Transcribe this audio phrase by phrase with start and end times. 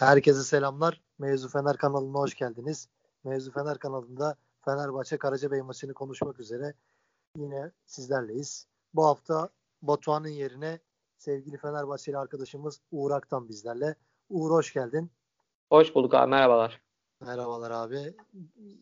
[0.00, 1.00] Herkese selamlar.
[1.18, 2.88] Mevzu Fener kanalına hoş geldiniz.
[3.24, 6.74] Mevzu Fener kanalında Fenerbahçe Karacabey maçını konuşmak üzere
[7.36, 8.66] yine sizlerleyiz.
[8.94, 9.48] Bu hafta
[9.82, 10.80] Batuhan'ın yerine
[11.20, 13.94] sevgili Fenerbahçeli arkadaşımız Uğur Aktan bizlerle.
[14.28, 15.10] Uğur hoş geldin.
[15.68, 16.80] Hoş bulduk abi merhabalar.
[17.20, 18.14] Merhabalar abi.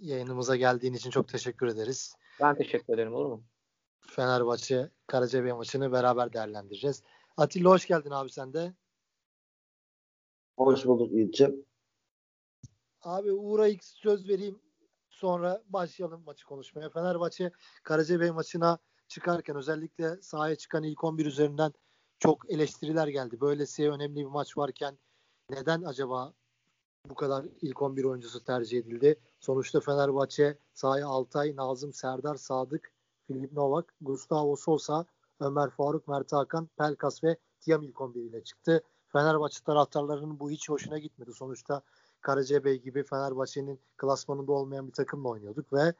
[0.00, 2.14] Yayınımıza geldiğin için çok teşekkür ederiz.
[2.40, 3.44] Ben teşekkür ederim olur mu?
[4.00, 7.02] Fenerbahçe Karacabey maçını beraber değerlendireceğiz.
[7.36, 8.74] Atilla hoş geldin abi sen de.
[10.56, 11.66] Hoş bulduk Yiğit'ciğim.
[13.02, 14.58] Abi Uğur'a ilk söz vereyim.
[15.10, 16.90] Sonra başlayalım maçı konuşmaya.
[16.90, 17.50] Fenerbahçe
[17.82, 18.78] Karacabey maçına
[19.08, 21.72] çıkarken özellikle sahaya çıkan ilk 11 üzerinden
[22.18, 23.40] çok eleştiriler geldi.
[23.40, 24.98] Böylesi önemli bir maç varken
[25.50, 26.32] neden acaba
[27.08, 29.18] bu kadar ilk 11 oyuncusu tercih edildi?
[29.40, 32.92] Sonuçta Fenerbahçe sahaya Altay, Nazım, Serdar, Sadık,
[33.26, 35.06] Filip Novak, Gustavo Sosa,
[35.40, 38.82] Ömer Faruk, Mert Hakan, Pelkas ve Tiam ilk 11 ile çıktı.
[39.08, 41.32] Fenerbahçe taraftarlarının bu hiç hoşuna gitmedi.
[41.32, 41.82] Sonuçta
[42.20, 45.94] Karacabey gibi Fenerbahçe'nin klasmanında olmayan bir takımla oynuyorduk ve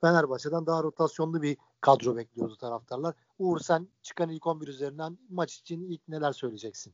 [0.00, 3.14] Fenerbahçe'den daha rotasyonlu bir kadro bekliyordu taraftarlar.
[3.38, 6.92] Uğur sen çıkan ilk 11 üzerinden maç için ilk neler söyleyeceksin?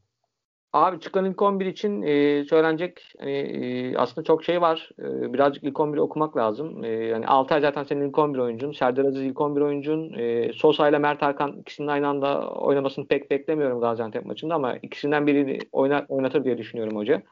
[0.73, 4.91] Abi çıkan ilk 11 için e, söylenecek hani, e, aslında çok şey var.
[4.99, 6.84] E, birazcık ilk 11'i okumak lazım.
[6.84, 8.73] E, yani Altay zaten senin ilk 11 oyuncun.
[8.73, 10.12] Serdar Aziz ilk 11 oyuncun.
[10.12, 15.27] E, Sosa ile Mert Hakan ikisinin aynı anda oynamasını pek beklemiyorum Gaziantep maçında ama ikisinden
[15.27, 17.23] birini oyna, oynatır diye düşünüyorum hoca.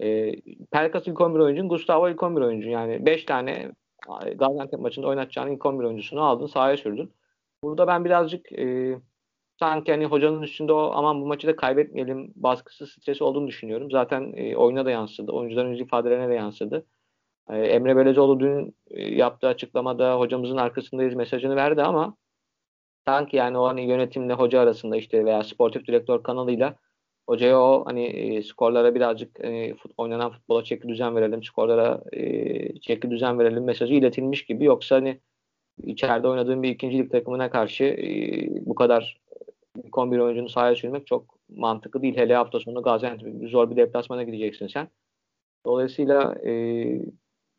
[0.00, 0.32] E,
[0.70, 1.68] Pelkas ilk 11 oyuncun.
[1.68, 2.70] Gustavo ilk 11 oyuncun.
[2.70, 3.72] Yani 5 tane
[4.34, 7.12] Gaziantep maçında oynatacağın ilk 11 oyuncusunu aldın sahaya sürdün.
[7.62, 8.98] Burada ben birazcık e,
[9.58, 13.90] sanki hani hocanın üstünde o aman bu maçı da kaybetmeyelim baskısı stresi olduğunu düşünüyorum.
[13.90, 15.32] Zaten e, oyuna da yansıdı.
[15.32, 16.86] Oyuncuların yüz ifadelerine de yansıdı.
[17.50, 22.16] E, Emre Belezoğlu dün e, yaptığı açıklamada hocamızın arkasındayız mesajını verdi ama
[23.06, 26.76] sanki yani o hani yönetimle hoca arasında işte veya sportif direktör kanalıyla
[27.28, 32.80] hocaya o hani e, skorlara birazcık e, fut, oynanan futbola çeki düzen verelim, skorlara e,
[32.80, 34.64] çeki düzen verelim mesajı iletilmiş gibi.
[34.64, 35.20] Yoksa hani
[35.84, 39.20] içeride oynadığım bir ikincilik takımına karşı e, bu kadar
[39.84, 42.16] ilk 11 oyuncunu sahaya sürmek çok mantıklı değil.
[42.16, 44.88] Hele hafta sonu Gaziantep zor bir deplasmana gideceksin sen.
[45.66, 46.52] Dolayısıyla e,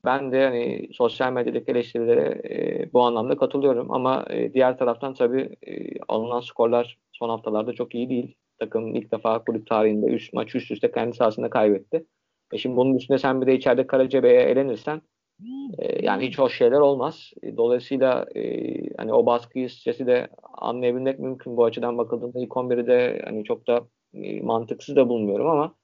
[0.05, 5.55] ben de hani sosyal medyadaki eleştirilere e, bu anlamda katılıyorum ama e, diğer taraftan tabii
[5.67, 8.35] e, alınan skorlar son haftalarda çok iyi değil.
[8.59, 12.05] Takım ilk defa kulüp tarihinde 3 maç üst üste kendi sahasında kaybetti.
[12.53, 15.01] E şimdi bunun üstüne sen bir de içeride Karacabey'e elenirsen
[15.77, 17.31] e, yani hiç hoş şeyler olmaz.
[17.43, 18.41] E, dolayısıyla e,
[18.97, 23.67] hani o baskıyı stresi de anlayabilmek mümkün bu açıdan bakıldığında ilk 11'i de hani çok
[23.67, 25.75] da e, mantıksız da bulmuyorum ama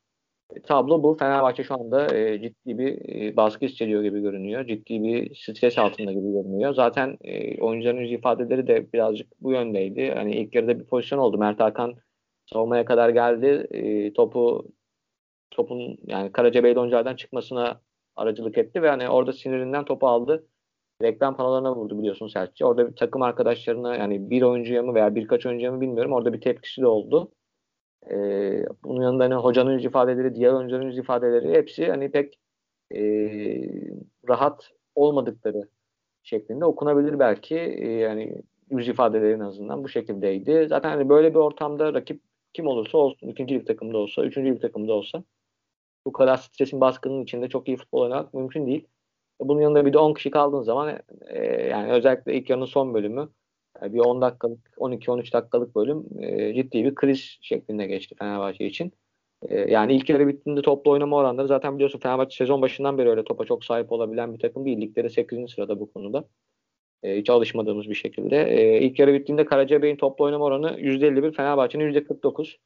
[0.55, 1.17] e, tablo bu.
[1.17, 4.67] Fenerbahçe şu anda e, ciddi bir e, baskı hissediyor gibi görünüyor.
[4.67, 6.73] Ciddi bir stres altında gibi görünüyor.
[6.73, 10.11] Zaten e, oyuncuların ifadeleri de birazcık bu yöndeydi.
[10.15, 11.37] Hani ilk yarıda bir pozisyon oldu.
[11.37, 11.95] Mert Hakan
[12.45, 13.67] savunmaya kadar geldi.
[13.71, 14.67] E, topu
[15.51, 17.81] topun yani Karacabey Doncar'dan çıkmasına
[18.15, 20.47] aracılık etti ve hani orada sinirinden topu aldı.
[21.01, 22.65] Reklam panolarına vurdu biliyorsun Selçuk'u.
[22.65, 26.13] Orada bir takım arkadaşlarına yani bir oyuncuya mı veya birkaç oyuncuya mı bilmiyorum.
[26.13, 27.31] Orada bir tepkisi de oldu.
[28.11, 32.39] Ee, bunun yanında hani hocanın ifadeleri, diğer oyuncuların ifadeleri hepsi hani pek
[32.95, 33.01] e,
[34.29, 35.69] rahat olmadıkları
[36.23, 37.55] şeklinde okunabilir belki.
[37.55, 38.41] E, yani
[38.71, 40.65] yüz ifadeleri en azından bu şekildeydi.
[40.69, 42.21] Zaten hani böyle bir ortamda rakip
[42.55, 45.23] kim olursa olsun, ikinci lig takımda olsa, üçüncü lig takımda olsa
[46.07, 48.87] bu kadar stresin baskının içinde çok iyi futbol oynamak mümkün değil.
[49.41, 53.29] Bunun yanında bir de 10 kişi kaldığın zaman e, yani özellikle ilk yarının son bölümü
[53.81, 58.93] yani bir 10 dakikalık 12-13 dakikalık bölüm e, ciddi bir kriz şeklinde geçti Fenerbahçe için.
[59.49, 63.23] E, yani ilk yarı bittiğinde toplu oynama oranları zaten biliyorsun Fenerbahçe sezon başından beri öyle
[63.23, 64.81] topa çok sahip olabilen bir takım değil.
[64.81, 65.51] Ligde de 8.
[65.51, 66.25] sırada bu konuda.
[67.03, 68.43] E, hiç alışmadığımız bir şekilde.
[68.43, 72.57] E, ilk yarı bittiğinde Karacabey'in toplu oynama oranı %51, Fenerbahçe'nin %49.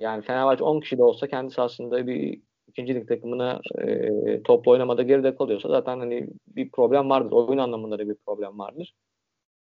[0.00, 5.02] Yani Fenerbahçe 10 kişi de olsa kendi sahasında bir ikinci lig takımına e, toplu oynamada
[5.02, 7.32] geride kalıyorsa zaten hani bir problem vardır.
[7.32, 8.94] Oyun anlamında da bir problem vardır.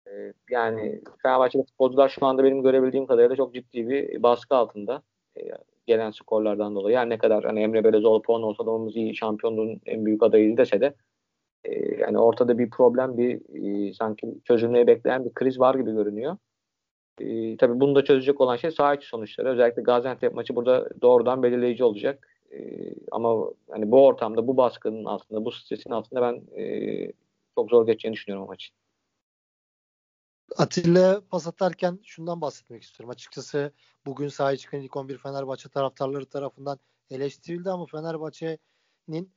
[0.08, 5.04] E, yani Fenerbahçe'de futbolcular şu anda benim görebildiğim kadarıyla çok ciddi bir baskı altında.
[5.38, 5.42] E,
[5.88, 6.96] gelen skorlardan dolayı.
[6.96, 10.82] Yani ne kadar hani Emre Belezoğlu puan olsa da iyi şampiyonluğun en büyük adayı dese
[10.82, 10.94] de
[12.00, 13.42] yani ortada bir problem, bir
[13.90, 16.38] e, sanki çözülmeyi bekleyen bir kriz var gibi görünüyor.
[17.20, 19.50] E, tabii bunu da çözecek olan şey saha içi sonuçları.
[19.50, 22.28] Özellikle Gaziantep maçı burada doğrudan belirleyici olacak.
[22.52, 22.60] E,
[23.12, 27.12] ama hani bu ortamda, bu baskının altında, bu stresin altında ben e,
[27.56, 28.70] çok zor geçeceğini düşünüyorum o maçı.
[30.58, 33.10] Atilla pas atarken şundan bahsetmek istiyorum.
[33.10, 33.72] Açıkçası
[34.06, 36.80] bugün sahaya çıkan ilk 11 Fenerbahçe taraftarları tarafından
[37.10, 39.32] eleştirildi ama Fenerbahçe'nin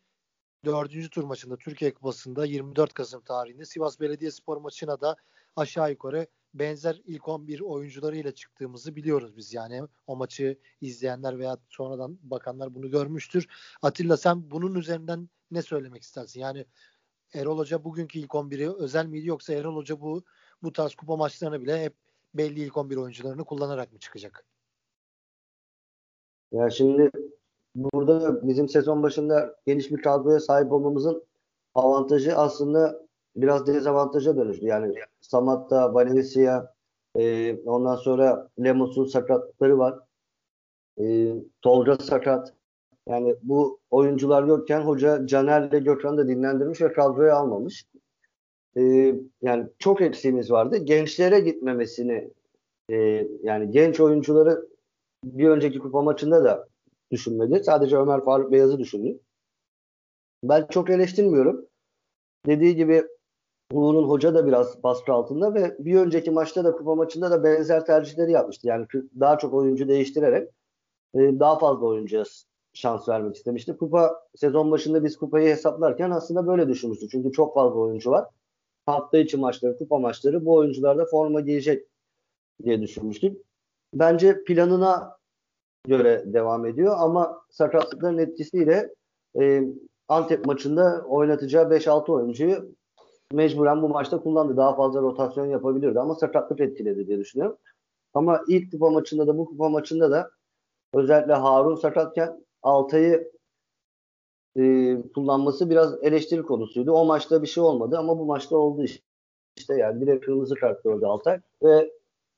[0.64, 5.16] dördüncü tur maçında Türkiye Kupası'nda 24 Kasım tarihinde Sivas Belediyespor maçına da
[5.56, 9.54] aşağı yukarı benzer ilk 11 oyuncularıyla çıktığımızı biliyoruz biz.
[9.54, 13.46] Yani o maçı izleyenler veya sonradan bakanlar bunu görmüştür.
[13.82, 16.40] Atilla sen bunun üzerinden ne söylemek istersin?
[16.40, 16.64] Yani
[17.34, 20.24] Erol Hoca bugünkü ilk 11'i özel miydi yoksa Erol Hoca bu
[20.62, 21.94] bu tarz kupa maçlarına bile hep
[22.34, 24.46] belli ilk 11 oyuncularını kullanarak mı çıkacak?
[26.52, 27.10] Ya şimdi
[27.74, 31.24] burada bizim sezon başında geniş bir kadroya sahip olmamızın
[31.74, 33.02] avantajı aslında
[33.36, 34.66] biraz dezavantaja dönüştü.
[34.66, 36.74] Yani Samat'ta, Valencia,
[37.18, 39.98] e, ondan sonra Lemos'un sakatlıkları var.
[41.00, 42.54] E, Tolga sakat.
[43.08, 47.84] Yani bu oyuncular yokken hoca Caner ile Gökhan'ı da dinlendirmiş ve kadroya almamış.
[48.76, 50.76] E, yani çok eksiğimiz vardı.
[50.76, 52.30] Gençlere gitmemesini
[52.90, 54.68] e, yani genç oyuncuları
[55.24, 56.68] bir önceki kupa maçında da
[57.12, 57.64] düşünmedi.
[57.64, 59.20] Sadece Ömer Faruk Beyaz'ı düşündü.
[60.44, 61.66] Ben çok eleştirmiyorum.
[62.46, 63.04] Dediği gibi
[63.72, 67.86] Uğur'un hoca da biraz baskı altında ve bir önceki maçta da kupa maçında da benzer
[67.86, 68.68] tercihleri yapmıştı.
[68.68, 68.86] Yani
[69.20, 70.48] daha çok oyuncu değiştirerek
[71.14, 72.24] e, daha fazla oyuncuya
[72.72, 73.76] şans vermek istemişti.
[73.76, 77.10] Kupa sezon başında biz kupayı hesaplarken aslında böyle düşünmüştük.
[77.10, 78.28] Çünkü çok fazla oyuncu var.
[78.86, 81.86] Hafta içi maçları, kupa maçları bu oyuncularda forma giyecek
[82.64, 83.42] diye düşünmüştük.
[83.94, 85.16] Bence planına
[85.84, 88.94] göre devam ediyor ama sakatlıkların etkisiyle
[89.40, 89.62] e,
[90.08, 92.74] Antep maçında oynatacağı 5-6 oyuncuyu
[93.32, 94.56] mecburen bu maçta kullandı.
[94.56, 97.56] Daha fazla rotasyon yapabilirdi ama sakatlık etkiledi diye düşünüyorum.
[98.14, 100.30] Ama ilk kupa maçında da bu kupa maçında da
[100.94, 103.32] özellikle Harun sakatken Altay'ı
[104.56, 106.92] e, kullanması biraz eleştiri konusuydu.
[106.92, 109.04] O maçta bir şey olmadı ama bu maçta oldu işte.
[109.56, 111.92] İşte yani bir kırmızı kart gördü Altay ve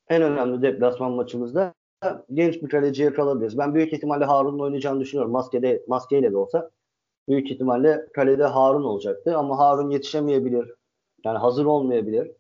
[0.09, 1.75] en önemli deplasman maçımızda
[2.33, 3.59] genç bir kaleciye kalabiliriz.
[3.59, 5.33] Ben büyük ihtimalle Harun'un oynayacağını düşünüyorum.
[5.33, 6.71] Maskede, maskeyle de olsa
[7.29, 10.75] büyük ihtimalle kalede Harun olacaktı ama Harun yetişemeyebilir.
[11.25, 12.31] Yani hazır olmayabilir.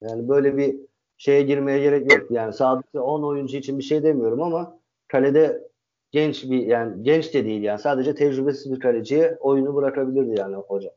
[0.00, 0.76] Yani böyle bir
[1.16, 2.30] şeye girmeye gerek yok.
[2.30, 5.68] Yani sadece 10 oyuncu için bir şey demiyorum ama kalede
[6.10, 10.94] genç bir yani genç de değil yani sadece tecrübesiz bir kaleciye oyunu bırakabilirdi yani hoca.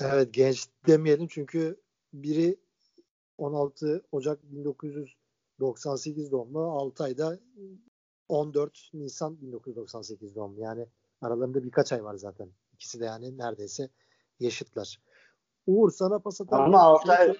[0.00, 1.76] Evet genç demeyelim çünkü
[2.12, 2.56] biri
[3.38, 4.38] 16 Ocak
[5.58, 7.38] 1998 doğumlu 6 ayda
[8.28, 10.60] 14 Nisan 1998 doğumlu.
[10.60, 10.86] Yani
[11.22, 12.48] aralarında birkaç ay var zaten.
[12.72, 13.88] İkisi de yani neredeyse
[14.40, 15.00] yaşıtlar.
[15.66, 16.60] Uğur sana pas atar.
[16.60, 17.36] Ama Altay,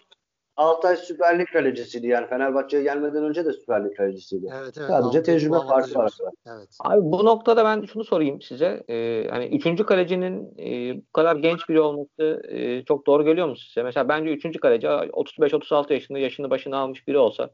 [0.56, 4.46] Altay Süper Lig kalecisiydi yani Fenerbahçe'ye gelmeden önce de Süper Lig kalecisiydi.
[4.52, 4.88] Evet, evet.
[4.88, 6.12] Sadece tecrübe farkı var.
[6.46, 6.68] Evet.
[6.80, 8.84] Abi bu noktada ben şunu sorayım size.
[8.88, 13.56] Ee, hani üçüncü kalecinin e, bu kadar genç biri olması e, çok doğru geliyor mu
[13.56, 13.82] size?
[13.82, 17.50] Mesela bence üçüncü kaleci 35-36 yaşında yaşını başına almış biri olsa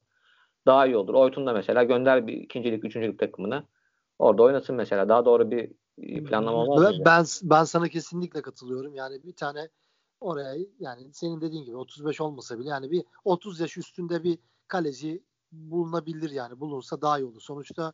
[0.66, 1.14] daha iyi olur.
[1.14, 3.64] Oytun da mesela gönder bir ikincilik, üçüncülük takımına.
[4.18, 5.08] Orada oynasın mesela.
[5.08, 5.72] Daha doğru bir
[6.24, 7.04] planlama olmaz mı?
[7.04, 8.94] Ben, ben sana kesinlikle katılıyorum.
[8.94, 9.68] Yani bir tane
[10.20, 14.38] oraya yani senin dediğin gibi 35 olmasa bile yani bir 30 yaş üstünde bir
[14.68, 15.22] kaleci
[15.52, 17.40] bulunabilir yani bulunsa daha iyi olur.
[17.40, 17.92] Sonuçta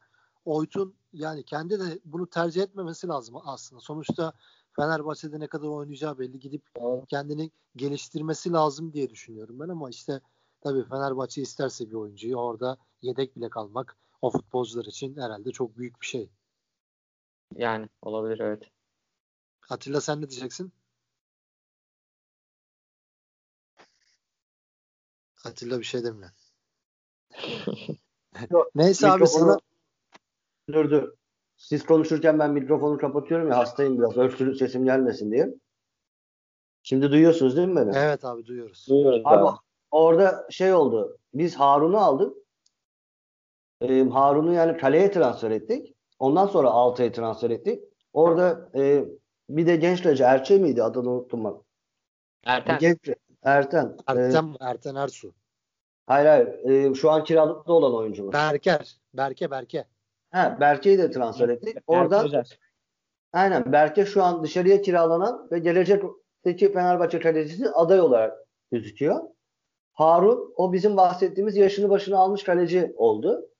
[0.48, 3.80] Oytun yani kendi de bunu tercih etmemesi lazım aslında.
[3.80, 4.32] Sonuçta
[4.76, 6.40] Fenerbahçe'de ne kadar oynayacağı belli.
[6.40, 6.62] Gidip
[7.08, 10.20] kendini geliştirmesi lazım diye düşünüyorum ben ama işte
[10.60, 16.00] tabii Fenerbahçe isterse bir oyuncuyu orada yedek bile kalmak o futbolcular için herhalde çok büyük
[16.00, 16.30] bir şey.
[17.56, 18.70] Yani olabilir evet.
[19.70, 20.72] Atilla sen ne diyeceksin?
[25.44, 26.30] Atilla bir şey demiyor.
[28.74, 29.58] Neyse abi sana
[30.72, 31.12] dur dur.
[31.56, 35.54] Siz konuşurken ben mikrofonu kapatıyorum ya hastayım biraz öksürük sesim gelmesin diye.
[36.82, 37.96] Şimdi duyuyorsunuz değil mi beni?
[37.96, 38.86] Evet abi duyuyoruz.
[38.88, 39.44] Duyuyoruz abi.
[39.44, 39.56] abi.
[39.90, 41.18] Orada şey oldu.
[41.34, 42.36] Biz Harun'u aldık.
[43.80, 45.94] Ee, Harun'u yani kaleye transfer ettik.
[46.18, 47.82] Ondan sonra Altay'ı transfer ettik.
[48.12, 49.04] Orada e,
[49.48, 51.54] bir de genç kaleci Erçe miydi adını unuttum ben.
[52.46, 52.78] Erten.
[52.78, 52.98] Genç,
[53.42, 53.96] Erten.
[54.06, 55.32] Erten, ee, Erten Ersu.
[56.06, 56.48] Hayır hayır.
[56.90, 58.32] E, şu an kiralıkta olan oyuncumuz.
[58.32, 58.96] Berker.
[59.14, 59.84] Berke Berke.
[60.30, 61.76] Ha, Berke'yi de transfer ettik.
[61.86, 62.56] Oradan Berke
[63.32, 63.72] Aynen.
[63.72, 68.38] Berke şu an dışarıya kiralanan ve gelecekteki Fenerbahçe kalecisi aday olarak
[68.72, 69.20] gözüküyor.
[69.98, 73.50] Harun o bizim bahsettiğimiz yaşını başına almış kaleci oldu.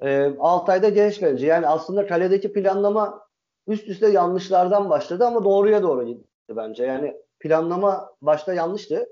[0.00, 1.46] E, Altay'da genç kaleci.
[1.46, 3.26] Yani aslında kaledeki planlama
[3.66, 6.84] üst üste yanlışlardan başladı ama doğruya doğru gitti bence.
[6.84, 9.06] Yani planlama başta yanlıştı.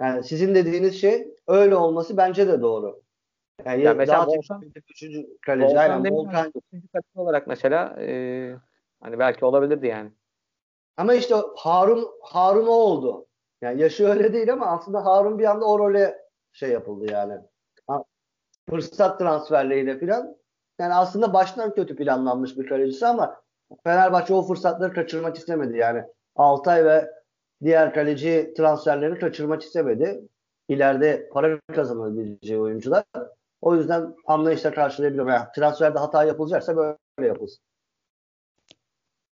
[0.00, 3.02] Yani sizin dediğiniz şey öyle olması bence de doğru.
[3.64, 5.66] Yani ya mesela Volkan, üçüncü kaleci.
[5.66, 6.52] Volkan aynen Volkan.
[6.54, 8.56] Üçüncü kaleci olarak mesela e,
[9.00, 10.10] hani belki olabilirdi yani.
[10.96, 13.26] Ama işte Harun Harun o oldu.
[13.62, 16.18] Yani yaşı öyle değil ama aslında Harun bir anda o role
[16.52, 17.38] şey yapıldı yani.
[18.70, 20.36] Fırsat transferleriyle falan.
[20.78, 23.42] Yani aslında baştan kötü planlanmış bir kalecisi ama
[23.84, 25.78] Fenerbahçe o fırsatları kaçırmak istemedi.
[25.78, 26.04] Yani
[26.36, 27.10] Altay ve
[27.62, 30.28] diğer kaleci transferlerini kaçırmak istemedi.
[30.68, 33.04] İleride para kazanabileceği oyuncular.
[33.60, 35.32] O yüzden anlayışla karşılayabiliyorum.
[35.32, 37.64] Yani transferde hata yapılacaksa böyle yapılsın.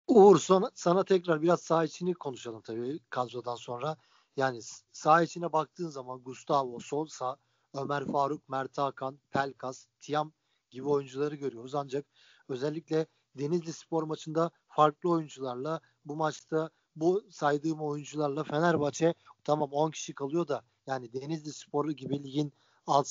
[0.08, 3.97] Uğur sana, sana tekrar biraz sağ içini konuşalım tabii kadrodan sonra.
[4.38, 4.61] Yani
[4.92, 7.37] sağ içine baktığın zaman Gustavo, Solsa,
[7.75, 10.33] Ömer Faruk, Mert Hakan, Pelkas, Tiam
[10.71, 11.75] gibi oyuncuları görüyoruz.
[11.75, 12.07] Ancak
[12.49, 19.14] özellikle Denizli Spor maçında farklı oyuncularla bu maçta bu saydığım oyuncularla Fenerbahçe
[19.45, 22.52] tamam 10 kişi kalıyor da yani Denizli Sporu gibi ligin
[22.87, 23.09] alt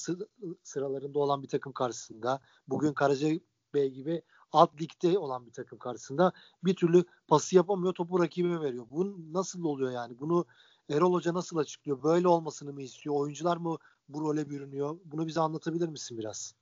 [0.63, 6.31] sıralarında olan bir takım karşısında bugün Karacabey gibi alt ligde olan bir takım karşısında
[6.63, 8.87] bir türlü pası yapamıyor topu rakibe veriyor.
[8.91, 10.19] Bu nasıl oluyor yani?
[10.19, 10.45] Bunu
[10.89, 12.03] Erol Hoca nasıl açıklıyor?
[12.03, 13.15] Böyle olmasını mı istiyor?
[13.15, 13.77] Oyuncular mı
[14.09, 14.97] bu role bürünüyor?
[15.05, 16.53] Bunu bize anlatabilir misin biraz?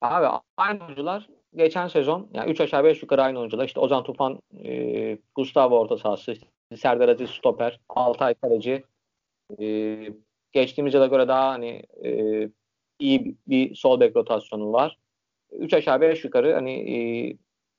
[0.00, 3.64] Abi aynı oyuncular geçen sezon yani 3 aşağı 5 yukarı aynı oyuncular.
[3.64, 6.34] İşte Ozan Tufan, e, Gustavo orta sahası,
[6.76, 8.84] Serdar Aziz stoper, Altay kaleci.
[9.60, 10.08] E,
[10.52, 12.10] geçtiğimiz yıla göre daha hani e,
[12.98, 14.98] iyi bir sol bek rotasyonu var.
[15.52, 16.98] 3 aşağı 5 yukarı hani e,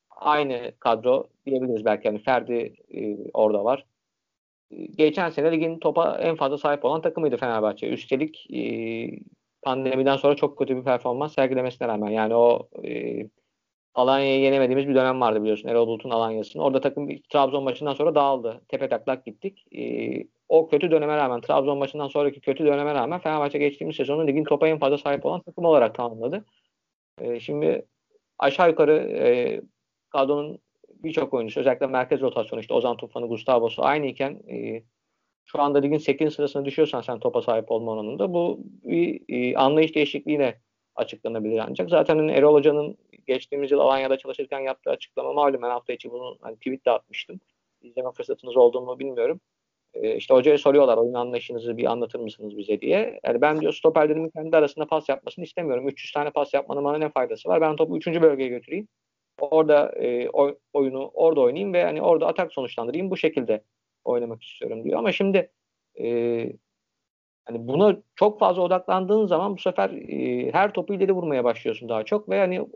[0.09, 2.07] aynı kadro diyebiliriz belki.
[2.07, 3.85] Yani Ferdi e, orada var.
[4.71, 7.87] Geçen sene ligin topa en fazla sahip olan takımıydı Fenerbahçe.
[7.89, 8.61] Üstelik e,
[9.61, 13.23] pandemiden sonra çok kötü bir performans sergilemesine rağmen yani o e,
[13.93, 15.69] Alanya'yı yenemediğimiz bir dönem vardı biliyorsun.
[15.69, 16.63] Erol Bulut'un Alanya'sının.
[16.63, 18.61] Orada takım Trabzon maçından sonra dağıldı.
[18.67, 19.65] Tepe taklak gittik.
[19.77, 19.83] E,
[20.49, 24.67] o kötü döneme rağmen Trabzon maçından sonraki kötü döneme rağmen Fenerbahçe geçtiğimiz sezonu ligin topa
[24.67, 26.45] en fazla sahip olan takım olarak tamamladı.
[27.21, 27.85] E, şimdi
[28.39, 29.61] aşağı yukarı e,
[30.09, 30.59] kadronun
[31.03, 34.83] birçok oyuncusu özellikle merkez rotasyonu işte Ozan Tufan'ı, Gustavo'su aynı iken e,
[35.45, 36.33] şu anda ligin 8.
[36.33, 40.61] sırasına düşüyorsan sen topa sahip olma oranında bu bir e, anlayış değişikliğiyle
[40.95, 41.89] açıklanabilir ancak.
[41.89, 46.37] Zaten hani Erol Hoca'nın geçtiğimiz yıl Alanya'da çalışırken yaptığı açıklama malum ben hafta içi bunu
[46.41, 47.39] hani tweet de atmıştım.
[47.81, 49.41] İzleme fırsatınız olduğunu bilmiyorum.
[49.93, 53.19] E, işte hocaya soruyorlar oyun anlayışınızı bir anlatır mısınız bize diye.
[53.25, 55.87] Yani ben diyor stoperlerimin kendi arasında pas yapmasını istemiyorum.
[55.87, 57.61] 300 tane pas yapmanın bana ne faydası var?
[57.61, 58.07] Ben topu 3.
[58.07, 58.87] bölgeye götüreyim.
[59.41, 60.29] Orada e,
[60.73, 63.11] oyunu orada oynayayım ve hani orada atak sonuçlandırayım.
[63.11, 63.63] Bu şekilde
[64.03, 64.99] oynamak istiyorum diyor.
[64.99, 65.51] Ama şimdi
[65.99, 66.05] e,
[67.45, 72.03] hani buna çok fazla odaklandığın zaman bu sefer e, her topu ileri vurmaya başlıyorsun daha
[72.03, 72.67] çok ve hani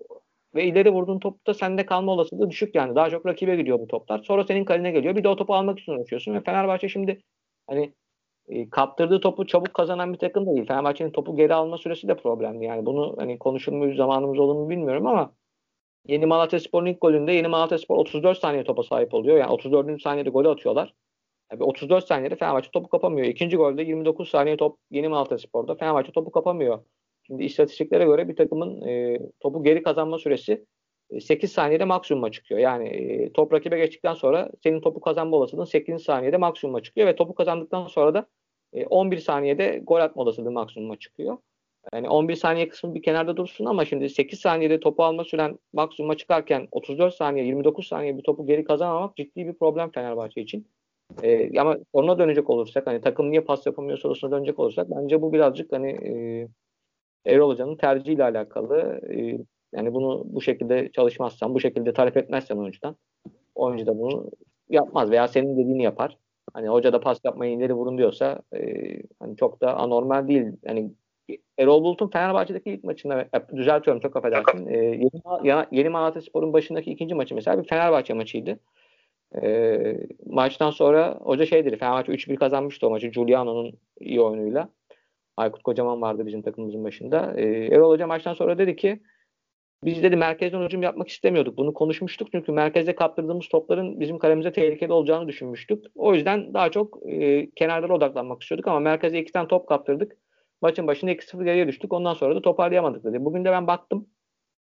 [0.55, 2.95] ve ileri vurduğun topta sende kalma olasılığı düşük yani.
[2.95, 4.23] Daha çok rakibe gidiyor bu toplar.
[4.23, 5.15] Sonra senin kaline geliyor.
[5.15, 7.21] Bir de o topu almak için uğraşıyorsun ve Fenerbahçe şimdi
[7.67, 7.93] hani
[8.47, 10.67] e, kaptırdığı topu çabuk kazanan bir takım değil.
[10.67, 12.65] Fenerbahçe'nin topu geri alma süresi de problemli.
[12.65, 15.33] Yani bunu hani konuşulmuş zamanımız olur mu bilmiyorum ama
[16.07, 19.37] Yeni Malatya Spor'un ilk golünde Yeni Malatya Spor 34 saniye topa sahip oluyor.
[19.37, 20.01] Yani 34.
[20.01, 20.93] saniyede golü atıyorlar.
[21.51, 23.27] Yani 34 saniyede Fenerbahçe topu kapamıyor.
[23.27, 26.79] İkinci golde 29 saniye top Yeni Malatya Spor'da Fenerbahçe topu kapamıyor.
[27.27, 30.65] Şimdi istatistiklere göre bir takımın e, topu geri kazanma süresi
[31.21, 32.59] 8 e, saniyede maksimuma çıkıyor.
[32.59, 37.15] Yani e, top rakibe geçtikten sonra senin topu kazanma olasılığın 8 saniyede maksimuma çıkıyor ve
[37.15, 38.27] topu kazandıktan sonra da
[38.73, 41.37] e, 11 saniyede gol atma olasılığı maksimuma çıkıyor.
[41.93, 46.17] Yani 11 saniye kısmı bir kenarda dursun ama şimdi 8 saniyede topu alma süren maksimuma
[46.17, 50.67] çıkarken 34 saniye 29 saniye bir topu geri kazanmamak ciddi bir problem Fenerbahçe için.
[51.23, 55.33] Ee, ama soruna dönecek olursak hani takım niye pas yapamıyor sorusuna dönecek olursak bence bu
[55.33, 56.11] birazcık hani e,
[57.25, 59.01] Erol Hoca'nın tercihiyle alakalı.
[59.09, 59.37] E,
[59.73, 62.95] yani bunu bu şekilde çalışmazsan, bu şekilde talep etmezsen oyuncudan
[63.55, 64.31] oyuncu da bunu
[64.69, 66.17] yapmaz veya senin dediğini yapar.
[66.53, 68.59] Hani hoca da pas yapmayı ileri vurun diyorsa e,
[69.19, 70.45] hani çok da anormal değil.
[70.63, 70.91] Yani
[71.57, 74.67] Erol Bulut'un Fenerbahçe'deki ilk maçında düzeltiyorum çok affedersin.
[74.67, 78.59] E, yeni, yeni Malatya Spor'un başındaki ikinci maçı mesela bir Fenerbahçe maçıydı.
[79.41, 84.69] E, maçtan sonra hoca şey dedi Fenerbahçe 3-1 kazanmıştı o maçı Giuliano'nun iyi oyunuyla.
[85.37, 87.33] Aykut Kocaman vardı bizim takımımızın başında.
[87.37, 88.99] E, Erol Hoca maçtan sonra dedi ki
[89.83, 91.57] biz dedi merkezden hücum yapmak istemiyorduk.
[91.57, 95.85] Bunu konuşmuştuk çünkü merkezde kaptırdığımız topların bizim kalemize tehlikeli olacağını düşünmüştük.
[95.95, 100.17] O yüzden daha çok e, kenarlara odaklanmak istiyorduk ama merkeze iki tane top kaptırdık.
[100.63, 101.93] Maçın başında 2-0 geriye düştük.
[101.93, 103.25] Ondan sonra da toparlayamadık dedi.
[103.25, 104.07] Bugün de ben baktım.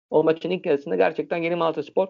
[0.10, 2.08] O maçın ilk yarısında gerçekten Yeni Malatya Spor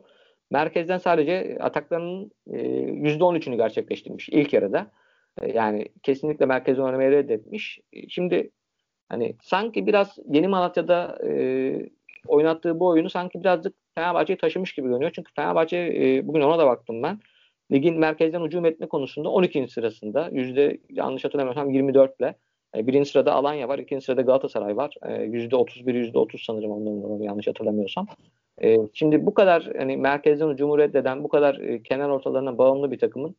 [0.51, 4.91] merkezden sadece ataklarının e, %13'ünü gerçekleştirmiş ilk yarıda.
[5.41, 7.79] E, yani kesinlikle merkez oynamayı reddetmiş.
[7.94, 8.51] E, şimdi
[9.10, 11.32] hani sanki biraz Yeni Malatya'da e,
[12.27, 15.12] oynattığı bu oyunu sanki birazcık Fenerbahçe'yi taşımış gibi görünüyor.
[15.15, 17.20] Çünkü Fenerbahçe e, bugün ona da baktım ben.
[17.72, 19.67] Ligin merkezden hücum etme konusunda 12.
[19.67, 20.29] sırasında.
[20.32, 22.36] Yüzde yanlış hatırlamıyorsam 24 ile.
[22.75, 23.79] E, birinci sırada Alanya var.
[23.79, 24.96] ikinci sırada Galatasaray var.
[25.05, 28.08] E, yüzde 31, yüzde 30 sanırım onların yanlış hatırlamıyorsam.
[28.63, 33.36] E, şimdi bu kadar hani merkezden hücumu reddeden, bu kadar kenar ortalarına bağımlı bir takımın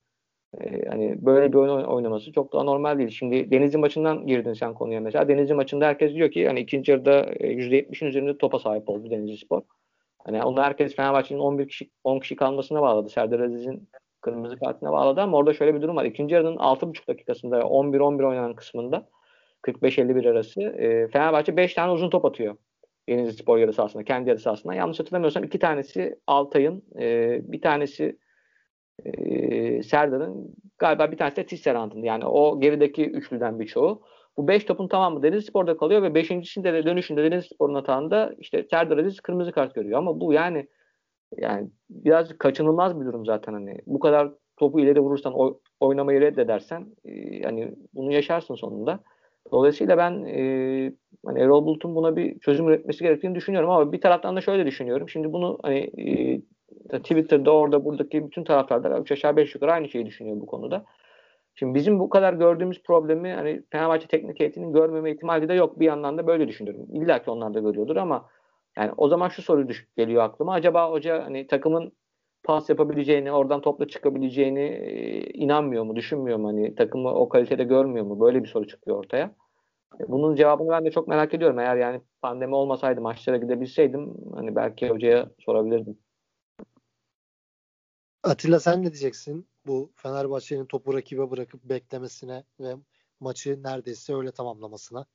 [0.61, 3.11] e, hani böyle bir oyun oynaması çok da normal değil.
[3.11, 5.28] Şimdi Denizli maçından girdin sen konuya mesela.
[5.28, 9.62] Denizli maçında herkes diyor ki hani ikinci yarıda %70'in üzerinde topa sahip oldu Denizli Spor.
[10.19, 13.09] Hani onu herkes Fenerbahçe'nin 11 kişi 10 kişi kalmasına bağladı.
[13.09, 13.88] Serdar Aziz'in
[14.21, 16.05] kırmızı kartına bağladı ama orada şöyle bir durum var.
[16.05, 19.09] İkinci yarının 6,5 dakikasında 11-11 oynanan kısmında
[19.66, 22.56] 45-51 arası e, Fenerbahçe 5 tane uzun top atıyor.
[23.08, 24.75] Denizli Spor yarı sahasında, kendi yarı sahasında.
[24.75, 28.18] Yanlış hatırlamıyorsam iki tanesi Altay'ın, e, bir tanesi
[29.04, 32.02] e, Serdar'ın, galiba bir tanesi de Tisserant'ın.
[32.02, 34.02] Yani o gerideki üçlüden birçoğu.
[34.37, 38.66] Bu 5 topun tamamı Denizli Spor'da kalıyor ve beşincisinde de dönüşünde Denizli Spor'un atağında işte
[38.70, 39.99] Serdar Aziz kırmızı kart görüyor.
[39.99, 40.68] Ama bu yani
[41.37, 43.78] yani biraz kaçınılmaz bir durum zaten hani.
[43.87, 49.00] Bu kadar topu ileri vurursan o, oynamayı reddedersen e, yani bunu yaşarsın sonunda.
[49.53, 50.93] Dolayısıyla ben e,
[51.26, 55.09] hani Erol Bulut'un buna bir çözüm üretmesi gerektiğini düşünüyorum ama bir taraftan da şöyle düşünüyorum.
[55.09, 60.07] Şimdi bunu hani e, Twitter'da orada buradaki bütün taraftarlar 3 aşağı 5 yukarı aynı şeyi
[60.07, 60.85] düşünüyor bu konuda.
[61.55, 65.81] Şimdi bizim bu kadar gördüğümüz problemi hani Fenerbahçe teknik heyetinin görmeme ihtimali de yok.
[65.81, 66.87] Bir yandan da böyle düşünüyorum.
[66.93, 68.29] İlla ki onlar da görüyordur ama
[68.76, 70.53] yani o zaman şu soru düş geliyor aklıma.
[70.55, 71.93] Acaba hoca hani takımın
[72.47, 76.49] pas yapabileceğini, oradan topla çıkabileceğini e, inanmıyor mu, düşünmüyor mu?
[76.49, 78.21] Hani takımı o kalitede görmüyor mu?
[78.21, 79.35] Böyle bir soru çıkıyor ortaya.
[80.00, 81.59] E, bunun cevabını ben de çok merak ediyorum.
[81.59, 85.99] Eğer yani pandemi olmasaydı maçlara gidebilseydim hani belki hocaya sorabilirdim.
[88.23, 92.75] Atilla sen ne diyeceksin bu Fenerbahçe'nin topu rakibe bırakıp beklemesine ve
[93.21, 95.07] maçı neredeyse öyle tamamlamasına?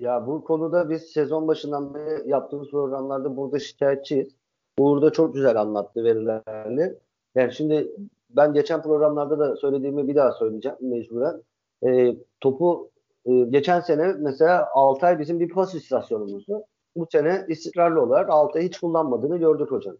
[0.00, 4.36] Ya bu konuda biz sezon başından beri yaptığımız programlarda burada şikayetçiyiz.
[4.78, 6.94] Uğur da çok güzel anlattı verilerini.
[7.34, 7.92] Yani şimdi
[8.30, 11.42] ben geçen programlarda da söylediğimi bir daha söyleyeceğim mecburen.
[11.86, 12.90] E, topu
[13.24, 16.62] e, geçen sene mesela Altay bizim bir pas istasyonumuzdu.
[16.96, 19.96] Bu sene istikrarlı olarak Altay hiç kullanmadığını gördük hocam.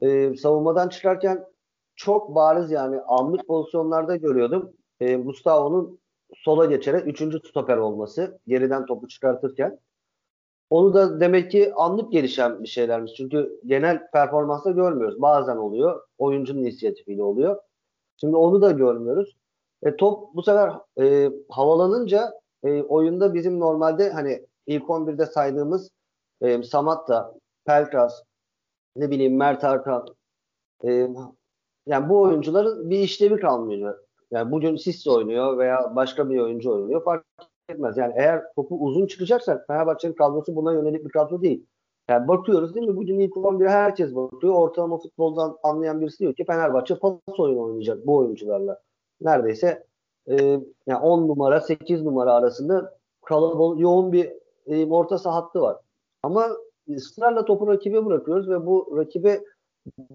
[0.00, 1.44] E, savunmadan çıkarken
[1.96, 4.72] çok bariz yani anlık pozisyonlarda görüyordum.
[5.00, 6.00] E, Gustavo'nun
[6.34, 9.78] sola geçerek üçüncü stoper olması geriden topu çıkartırken.
[10.70, 13.14] Onu da demek ki anlık gelişen bir şeylermiş.
[13.14, 15.22] Çünkü genel performansta görmüyoruz.
[15.22, 16.02] Bazen oluyor.
[16.18, 17.56] Oyuncunun inisiyatifiyle oluyor.
[18.16, 19.36] Şimdi onu da görmüyoruz.
[19.82, 22.32] E, top bu sefer e, havalanınca
[22.64, 25.90] e, oyunda bizim normalde hani ilk 11'de saydığımız
[26.40, 28.22] e, Samatta, Pelkas,
[28.96, 30.06] ne bileyim Mert Hakan
[30.84, 31.08] e,
[31.86, 33.98] yani bu oyuncuların bir işlevi kalmıyor.
[34.30, 37.04] Yani bugün Sisse oynuyor veya başka bir oyuncu oynuyor.
[37.04, 37.24] Fark
[37.70, 37.96] etmez.
[37.96, 41.66] Yani eğer topu uzun çıkacaksa Fenerbahçe'nin kadrosu buna yönelik bir kadro değil.
[42.08, 42.96] Yani bakıyoruz değil mi?
[42.96, 44.54] Bugün ilk 11'e herkes bakıyor.
[44.54, 48.80] Ortalama futboldan anlayan birisi diyor ki Fenerbahçe pas oyunu oynayacak bu oyuncularla.
[49.20, 49.86] Neredeyse
[50.26, 54.32] e, yani 10 numara 8 numara arasında kalabalık yoğun bir
[54.66, 55.76] e, orta saha var.
[56.22, 56.48] Ama
[56.96, 59.40] ısrarla topu rakibe bırakıyoruz ve bu rakibe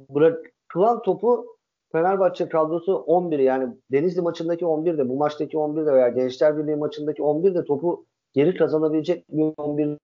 [0.10, 1.53] bırakılan topu
[1.94, 6.76] Fenerbahçe kadrosu 11 yani Denizli maçındaki 11 de bu maçtaki 11 de veya Gençler Birliği
[6.76, 9.98] maçındaki 11 de topu geri kazanabilecek bir 11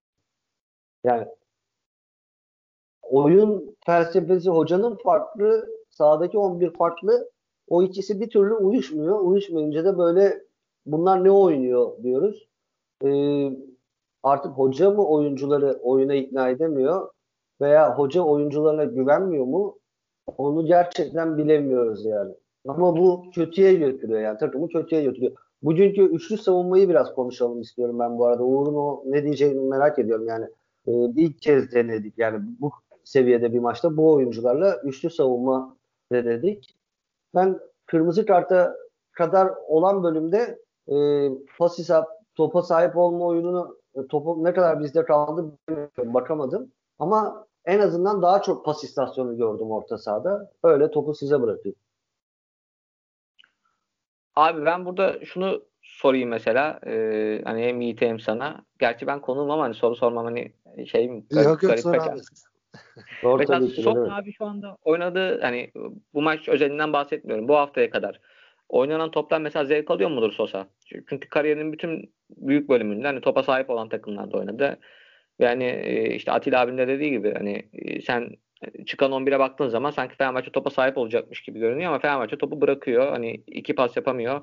[1.03, 1.27] yani
[3.01, 7.31] oyun felsefesi hocanın farklı sahadaki 11 farklı
[7.69, 9.19] o ikisi bir türlü uyuşmuyor.
[9.19, 10.43] Uyuşmayınca da böyle
[10.85, 12.47] bunlar ne oynuyor diyoruz.
[13.05, 13.51] Ee,
[14.23, 17.09] artık hoca mı oyuncuları oyuna ikna edemiyor
[17.61, 19.78] veya hoca oyuncularına güvenmiyor mu?
[20.37, 22.33] Onu gerçekten bilemiyoruz yani.
[22.67, 25.31] Ama bu kötüye götürüyor yani takımı kötüye götürüyor.
[25.63, 28.43] Bugünkü üçlü savunmayı biraz konuşalım istiyorum ben bu arada.
[28.43, 30.45] Uğur'un o ne diyeceğini merak ediyorum yani.
[30.87, 32.71] Ee, ilk kez denedik yani bu
[33.03, 35.77] seviyede bir maçta bu oyuncularla üçlü savunma
[36.11, 36.75] denedik.
[37.35, 38.75] Ben kırmızı karta
[39.11, 40.95] kadar olan bölümde e,
[41.57, 43.77] pas hesap, topa sahip olma oyununu
[44.09, 45.51] topu ne kadar bizde kaldı
[45.97, 46.71] bakamadım.
[46.99, 50.51] Ama en azından daha çok pas istasyonu gördüm orta sahada.
[50.63, 51.81] Öyle topu size bırakıyorum.
[54.35, 56.79] Abi ben burada şunu sorayım mesela.
[56.85, 58.65] E, hani hem Yiğit'e hem sana.
[58.79, 60.53] Gerçi ben konuğum ama hani soru sormam hani
[60.87, 61.25] şey mi?
[61.29, 62.19] Garip, yok yok garip sor abi.
[63.39, 65.71] Mesela Son abi şu anda oynadığı hani
[66.13, 67.47] bu maç özelinden bahsetmiyorum.
[67.47, 68.19] Bu haftaya kadar
[68.69, 70.67] oynanan toptan mesela zevk alıyor mudur Sosa?
[70.85, 74.79] Çünkü kariyerinin bütün büyük bölümünde hani topa sahip olan takımlarda oynadı.
[75.39, 75.81] Yani
[76.15, 77.63] işte Atilla abinin de dediği gibi hani
[78.05, 78.29] sen
[78.85, 83.11] çıkan 11'e baktığın zaman sanki Fenerbahçe topa sahip olacakmış gibi görünüyor ama Fenerbahçe topu bırakıyor.
[83.11, 84.41] Hani iki pas yapamıyor.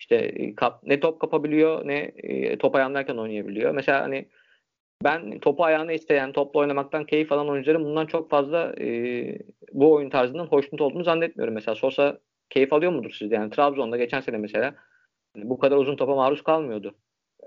[0.00, 2.12] İşte kap, ne top kapabiliyor ne
[2.58, 3.72] top ayağındayken oynayabiliyor.
[3.72, 4.28] Mesela hani
[5.04, 9.38] ben topu ayağına isteyen, topla oynamaktan keyif alan oyuncuların bundan çok fazla e,
[9.72, 11.54] bu oyun tarzından hoşnut olduğunu zannetmiyorum.
[11.54, 12.18] Mesela Sosa
[12.50, 13.34] keyif alıyor mudur sizde?
[13.34, 14.74] Yani Trabzon'da geçen sene mesela
[15.36, 16.94] bu kadar uzun topa maruz kalmıyordu.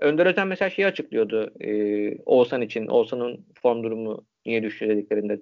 [0.02, 2.86] Önder Özen mesela şeyi açıklıyordu e, Oğuzhan için.
[2.86, 5.40] Oğuzhan'ın form durumu niye düştü dediklerinde.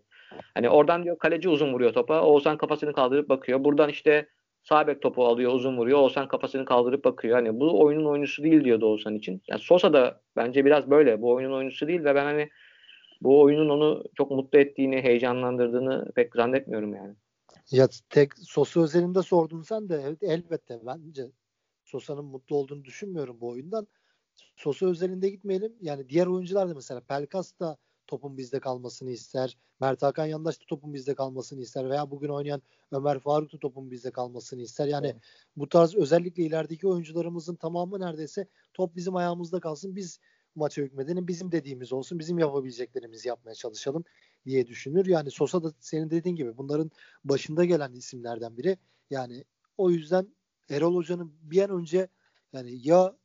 [0.54, 2.22] Hani oradan diyor kaleci uzun vuruyor topa.
[2.22, 3.64] Oğuzhan kafasını kaldırıp bakıyor.
[3.64, 4.26] Buradan işte
[4.62, 5.98] Sabek topu alıyor, uzun vuruyor.
[5.98, 7.36] Oğuzhan kafasını kaldırıp bakıyor.
[7.36, 9.42] Hani bu oyunun oyuncusu değil diyordu Oğuzhan için.
[9.48, 11.22] Yani Sosa da bence biraz böyle.
[11.22, 12.48] Bu oyunun oyuncusu değil ve ben hani
[13.20, 17.14] bu oyunun onu çok mutlu ettiğini, heyecanlandırdığını pek zannetmiyorum yani.
[17.70, 21.22] Ya tek Sosa özelinde sordun sen de elbette bence
[21.84, 23.86] Sosa'nın mutlu olduğunu düşünmüyorum bu oyundan.
[24.56, 25.76] Sosa özelinde gitmeyelim.
[25.80, 29.58] Yani diğer oyuncular da mesela Pelkas da topun bizde kalmasını ister.
[29.80, 31.90] Mert Hakan Yandaş da topun bizde kalmasını ister.
[31.90, 32.62] Veya bugün oynayan
[32.92, 34.86] Ömer Faruk da topun bizde kalmasını ister.
[34.86, 35.22] Yani evet.
[35.56, 39.96] bu tarz özellikle ilerideki oyuncularımızın tamamı neredeyse top bizim ayağımızda kalsın.
[39.96, 40.20] Biz
[40.54, 41.28] maça hükmedelim.
[41.28, 42.18] Bizim dediğimiz olsun.
[42.18, 44.04] Bizim yapabileceklerimizi yapmaya çalışalım
[44.46, 45.06] diye düşünür.
[45.06, 46.90] Yani Sosa da senin dediğin gibi bunların
[47.24, 48.78] başında gelen isimlerden biri.
[49.10, 49.44] Yani
[49.78, 50.28] o yüzden
[50.70, 52.08] Erol Hoca'nın bir an önce
[52.52, 53.16] yani ya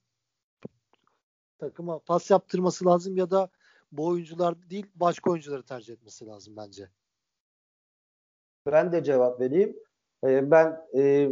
[1.58, 3.50] takıma pas yaptırması lazım ya da
[3.92, 6.90] bu oyuncular değil başka oyuncuları tercih etmesi lazım bence.
[8.66, 9.76] Ben de cevap vereyim.
[10.24, 11.32] Ee, ben e,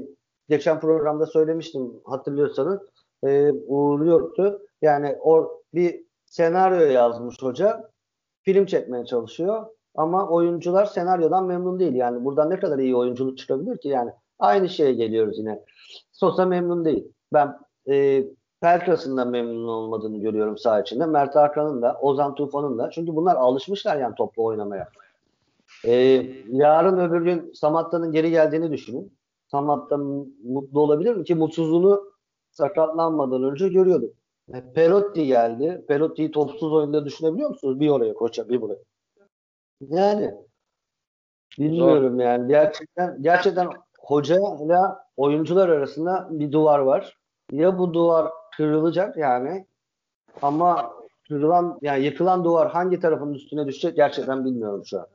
[0.49, 2.81] geçen programda söylemiştim hatırlıyorsanız
[3.23, 4.61] e, Uğur yoktu.
[4.81, 7.89] Yani o bir senaryo yazmış hoca.
[8.41, 9.65] Film çekmeye çalışıyor.
[9.95, 11.93] Ama oyuncular senaryodan memnun değil.
[11.93, 13.87] Yani buradan ne kadar iyi oyunculuk çıkabilir ki?
[13.87, 15.65] Yani aynı şeye geliyoruz yine.
[16.11, 17.11] Sosa memnun değil.
[17.33, 17.57] Ben
[17.89, 18.23] e,
[18.63, 21.05] Pelkas'ın da memnun olmadığını görüyorum saha içinde.
[21.05, 22.89] Mert Hakan'ın da, Ozan Tufan'ın da.
[22.89, 24.89] Çünkü bunlar alışmışlar yani toplu oynamaya.
[25.85, 25.93] Ee,
[26.49, 29.13] yarın öbür gün Samatta'nın geri geldiğini düşünün.
[29.47, 29.97] Samatta
[30.43, 31.23] mutlu olabilir mi?
[31.23, 32.03] Ki mutsuzluğunu
[32.51, 34.13] sakatlanmadan önce görüyorduk.
[34.53, 35.85] E, Perotti geldi.
[35.87, 37.79] Perotti'yi topsuz oyunda düşünebiliyor musunuz?
[37.79, 38.79] Bir oraya koça, bir buraya.
[39.81, 40.33] Yani
[41.59, 42.23] bilmiyorum Zor.
[42.23, 42.47] yani.
[42.47, 44.79] Gerçekten gerçekten hoca ile
[45.17, 47.17] oyuncular arasında bir duvar var.
[47.51, 49.65] Ya bu duvar kırılacak yani
[50.41, 50.93] ama
[51.27, 55.07] kırılan yani yıkılan duvar hangi tarafın üstüne düşecek gerçekten bilmiyorum şu an.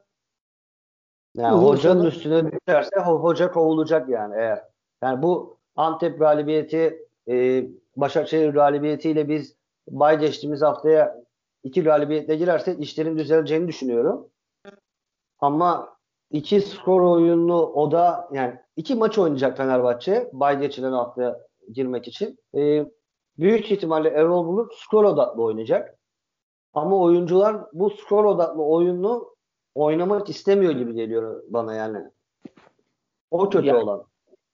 [1.36, 2.08] Yani Uğur hocanın sana...
[2.08, 4.64] üstüne düşerse hoca kovulacak yani eğer.
[5.02, 7.64] Yani bu Antep galibiyeti e,
[7.96, 9.56] Başakşehir galibiyetiyle biz
[9.88, 11.24] bay geçtiğimiz haftaya
[11.62, 14.28] iki galibiyetle girersek işlerin düzeleceğini düşünüyorum.
[15.38, 15.96] Ama
[16.30, 21.40] iki skor oyunu o da yani iki maç oynayacak Fenerbahçe bay geçilen haftaya
[21.72, 22.38] girmek için.
[22.54, 22.86] E,
[23.38, 25.98] büyük ihtimalle Erol Bulut skor odaklı oynayacak.
[26.74, 29.34] Ama oyuncular bu skor odaklı oyunu
[29.74, 31.98] oynamak istemiyor gibi geliyor bana yani.
[33.30, 34.04] O kötü yani, olan.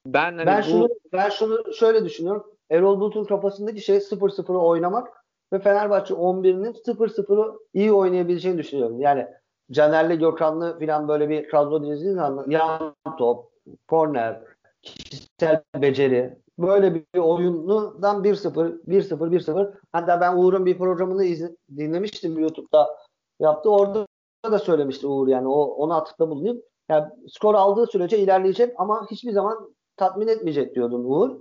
[0.07, 0.67] Ben hani ben bu...
[0.67, 2.47] şunu ben şunu şöyle düşünüyorum.
[2.71, 9.01] Erol Bulut'un kafasındaki şey 0-0'ı oynamak ve Fenerbahçe 11'inin 0-0'ı iyi oynayabileceğini düşünüyorum.
[9.01, 9.27] Yani
[9.71, 13.51] Caner'le Gökhan'lı falan böyle bir kadro dizdiğiniz anda yan top,
[13.89, 14.41] korner,
[14.83, 19.75] kişisel beceri böyle bir oyundan 1-0, 1-0, 1-0.
[19.93, 22.97] Hatta ben Uğur'un bir programını izle, dinlemiştim YouTube'da
[23.41, 23.71] yaptı.
[23.71, 24.07] Orada
[24.51, 26.63] da söylemişti Uğur yani o ona atıfta bulunayım.
[26.89, 31.41] Yani skor aldığı sürece ilerleyecek ama hiçbir zaman tatmin etmeyecek diyordun Uğur.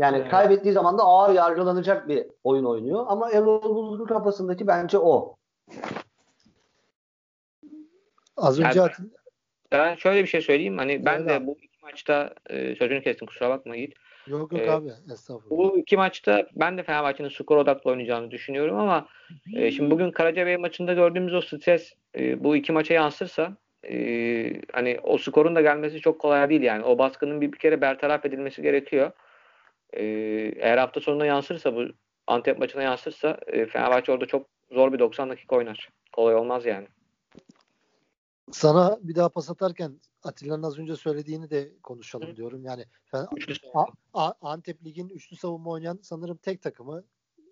[0.00, 0.30] Yani evet.
[0.30, 3.04] kaybettiği zaman da ağır yargılanacak bir oyun oynuyor.
[3.08, 5.36] Ama Erol Bulut'un kafasındaki bence o.
[8.36, 8.90] Az önce yani,
[9.72, 10.78] ben şöyle bir şey söyleyeyim.
[10.78, 11.28] Hani ben evet.
[11.28, 13.94] de bu iki maçta e, sözünü kestim kusura bakma Yiğit.
[14.28, 15.50] Yok yok ee, abi estağfurullah.
[15.50, 19.08] Bu iki maçta ben de Fenerbahçe'nin skor odaklı oynayacağını düşünüyorum ama
[19.54, 23.56] e, şimdi bugün Karacabey maçında gördüğümüz o stres e, bu iki maça yansırsa
[23.90, 26.84] e, hani o skorun da gelmesi çok kolay değil yani.
[26.84, 29.12] O baskının bir, bir kere bertaraf edilmesi gerekiyor.
[29.92, 30.04] E,
[30.56, 31.84] eğer hafta sonuna yansırsa bu
[32.26, 35.88] Antep maçına yansırsa e, Fenerbahçe orada çok zor bir 90 dakika oynar.
[36.12, 36.86] Kolay olmaz yani.
[38.50, 42.64] Sana bir daha pas atarken Atilla'nın az önce söylediğini de konuşalım diyorum.
[42.64, 42.84] Yani
[43.74, 47.04] A- A- Antep Lig'in üçlü savunma oynayan sanırım tek takımı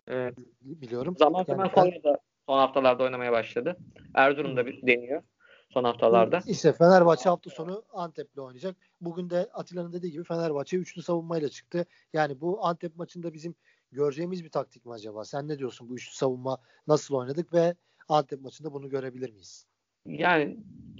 [0.06, 0.38] evet.
[0.62, 1.16] biliyorum.
[1.18, 3.76] Zaman zaman yani, Konya'da son haftalarda oynamaya başladı.
[4.14, 5.22] Erzurum'da bir deniyor
[5.70, 6.40] son haftalarda.
[6.46, 8.76] İşte Fenerbahçe hafta sonu Antep'le oynayacak.
[9.00, 11.86] Bugün de Atilla'nın dediği gibi Fenerbahçe üçlü savunmayla çıktı.
[12.12, 13.54] Yani bu Antep maçında bizim
[13.92, 15.24] göreceğimiz bir taktik mi acaba?
[15.24, 17.74] Sen ne diyorsun bu üçlü savunma nasıl oynadık ve
[18.08, 19.66] Antep maçında bunu görebilir miyiz?
[20.08, 20.56] Yani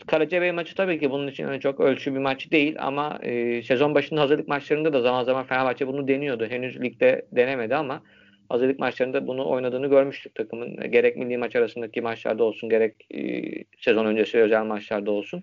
[0.07, 4.21] Karacabey maçı tabii ki bunun için çok ölçü bir maç değil ama e, sezon başında
[4.21, 6.47] hazırlık maçlarında da zaman zaman Fenerbahçe bunu deniyordu.
[6.47, 8.03] Henüz ligde denemedi ama
[8.49, 10.91] hazırlık maçlarında bunu oynadığını görmüştük takımın.
[10.91, 13.43] Gerek milli maç arasındaki maçlarda olsun gerek e,
[13.79, 15.41] sezon öncesi özel maçlarda olsun.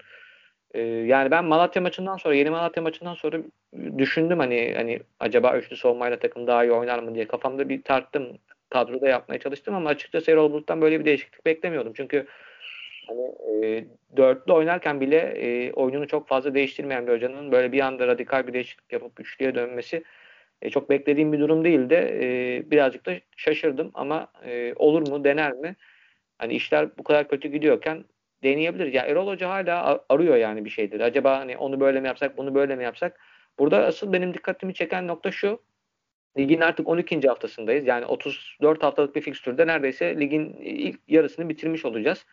[0.74, 3.38] E, yani ben Malatya maçından sonra yeni Malatya maçından sonra
[3.98, 8.38] düşündüm hani hani acaba üçlü savunmayla takım daha iyi oynar mı diye kafamda bir tarttım.
[8.70, 11.94] Kadroda yapmaya çalıştım ama açıkçası Erol Bulut'tan böyle bir değişiklik beklemiyordum.
[11.96, 12.28] Çünkü
[13.08, 13.36] hani
[13.66, 13.86] e,
[14.18, 18.54] dörtlü oynarken bile e, oyununu çok fazla değiştirmeyen bir hocanın böyle bir anda radikal bir
[18.54, 20.04] değişiklik yapıp üçlüye dönmesi
[20.62, 21.94] e, çok beklediğim bir durum değildi.
[21.94, 25.76] E, birazcık da şaşırdım ama e, olur mu dener mi?
[26.38, 28.06] Hani işler bu kadar kötü gidiyorken
[28.44, 28.94] deneyebilir.
[28.94, 31.00] Ya Erol Hoca hala arıyor yani bir şeydir.
[31.00, 33.20] Acaba hani onu böyle mi yapsak, bunu böyle mi yapsak?
[33.60, 35.62] Burada asıl benim dikkatimi çeken nokta şu.
[36.38, 37.28] Ligin artık 12.
[37.28, 37.88] haftasındayız.
[37.88, 42.26] Yani 34 haftalık bir fikstürde neredeyse ligin ilk yarısını bitirmiş olacağız.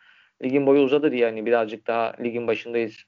[0.43, 3.05] Ligin boyu uzadı diye yani birazcık daha ligin başındayız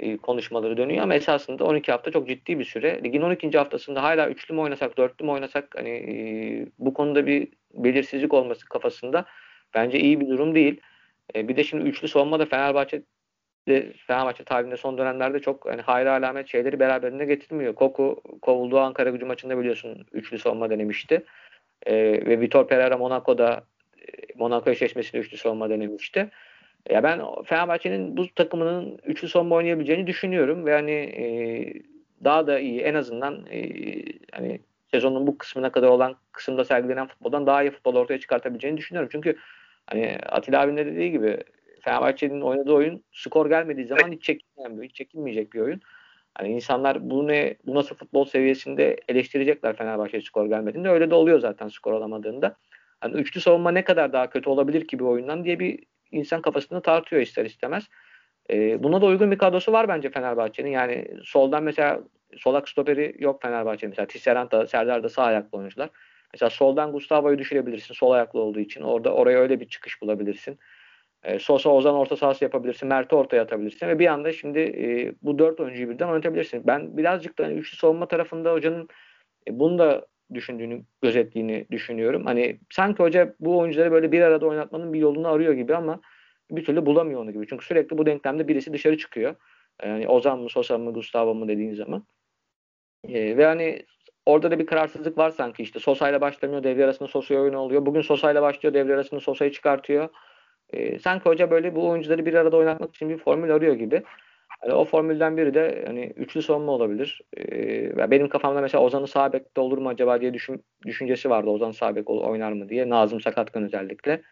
[0.00, 3.04] e, konuşmaları dönüyor ama esasında 12 hafta çok ciddi bir süre.
[3.04, 3.58] Ligin 12.
[3.58, 6.14] haftasında hala üçlü mü oynasak, dörtlü mü oynasak hani e,
[6.78, 9.24] bu konuda bir belirsizlik olması kafasında
[9.74, 10.80] bence iyi bir durum değil.
[11.34, 13.02] E, bir de şimdi üçlü savunma da Fenerbahçe
[13.68, 17.74] de Fenerbahçe tarihinde son dönemlerde çok hani hayra alamet şeyleri beraberinde getirmiyor.
[17.74, 21.24] Koku kovulduğu Ankara gücü maçında biliyorsun üçlü savunma denemişti.
[21.86, 21.94] E,
[22.26, 23.64] ve Vitor Pereira Monaco'da
[23.98, 26.30] e, Monaco eşleşmesinde üçlü savunma denemişti.
[26.90, 31.24] Ya ben Fenerbahçe'nin bu takımının üçlü savunma oynayabileceğini düşünüyorum ve hani e,
[32.24, 33.62] daha da iyi en azından e,
[34.32, 34.60] hani
[34.90, 39.08] sezonun bu kısmına kadar olan kısımda sergilenen futboldan daha iyi futbol ortaya çıkartabileceğini düşünüyorum.
[39.12, 39.36] Çünkü
[39.86, 41.38] hani Atilla abinin de dediği gibi
[41.80, 45.80] Fenerbahçe'nin oynadığı oyun skor gelmediği zaman hiç çekilmeyen hiç çekilmeyecek bir oyun.
[46.34, 50.88] Hani insanlar bu ne bu nasıl futbol seviyesinde eleştirecekler Fenerbahçe skor gelmediğinde.
[50.88, 52.56] Öyle de oluyor zaten skor alamadığında.
[53.00, 55.78] Hani üçlü savunma ne kadar daha kötü olabilir ki bir oyundan diye bir
[56.12, 57.84] insan kafasını tartıyor ister istemez.
[58.50, 60.70] E, buna da uygun bir kadrosu var bence Fenerbahçe'nin.
[60.70, 62.00] Yani soldan mesela
[62.36, 64.06] solak stoperi yok Fenerbahçe mesela.
[64.06, 65.90] Tisserant da Serdar da sağ ayaklı oyuncular.
[66.32, 68.82] Mesela soldan Gustavo'yu düşürebilirsin sol ayaklı olduğu için.
[68.82, 70.58] Orada oraya öyle bir çıkış bulabilirsin.
[71.22, 72.88] E, Sosa Ozan orta sahası yapabilirsin.
[72.88, 76.66] Mert'i ortaya atabilirsin ve bir anda şimdi e, bu dört oyuncuyu birden oynatabilirsin.
[76.66, 78.88] Ben birazcık da hani üçlü savunma tarafında hocanın
[79.48, 82.26] e, bunu da düşündüğünü, gözettiğini düşünüyorum.
[82.26, 86.00] Hani sanki hoca bu oyuncuları böyle bir arada oynatmanın bir yolunu arıyor gibi ama
[86.50, 87.46] bir türlü bulamıyor onu gibi.
[87.46, 89.34] Çünkü sürekli bu denklemde birisi dışarı çıkıyor.
[89.84, 92.06] Yani Ozan mı, Sosa mı, Gustavo mu dediğin zaman.
[93.04, 93.86] Ee, ve hani
[94.26, 95.80] orada da bir kararsızlık var sanki işte.
[95.80, 97.86] Sosa ile başlamıyor, devre arasında Sosa'ya oyun oluyor.
[97.86, 100.08] Bugün Sosa ile başlıyor, devre arasında Sosa'yı çıkartıyor.
[100.72, 104.02] Ee, sanki hoca böyle bu oyuncuları bir arada oynatmak için bir formül arıyor gibi.
[104.58, 107.20] Hani o formülden biri de hani üçlü savunma olabilir.
[107.38, 111.50] Ee, benim kafamda mesela Ozan'ı sağ bekte olur mu acaba diye düşün, düşüncesi vardı.
[111.50, 112.88] Ozan sağ bek oynar mı diye.
[112.88, 114.22] Nazım sakatken özellikle.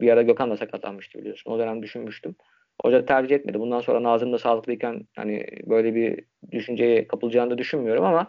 [0.00, 1.50] Bir ara Gökhan da sakatlanmıştı biliyorsun.
[1.50, 2.34] O dönem düşünmüştüm.
[2.82, 3.60] Hoca tercih etmedi.
[3.60, 8.26] Bundan sonra Nazım da sağlıklıyken hani böyle bir düşünceye kapılacağını da düşünmüyorum ama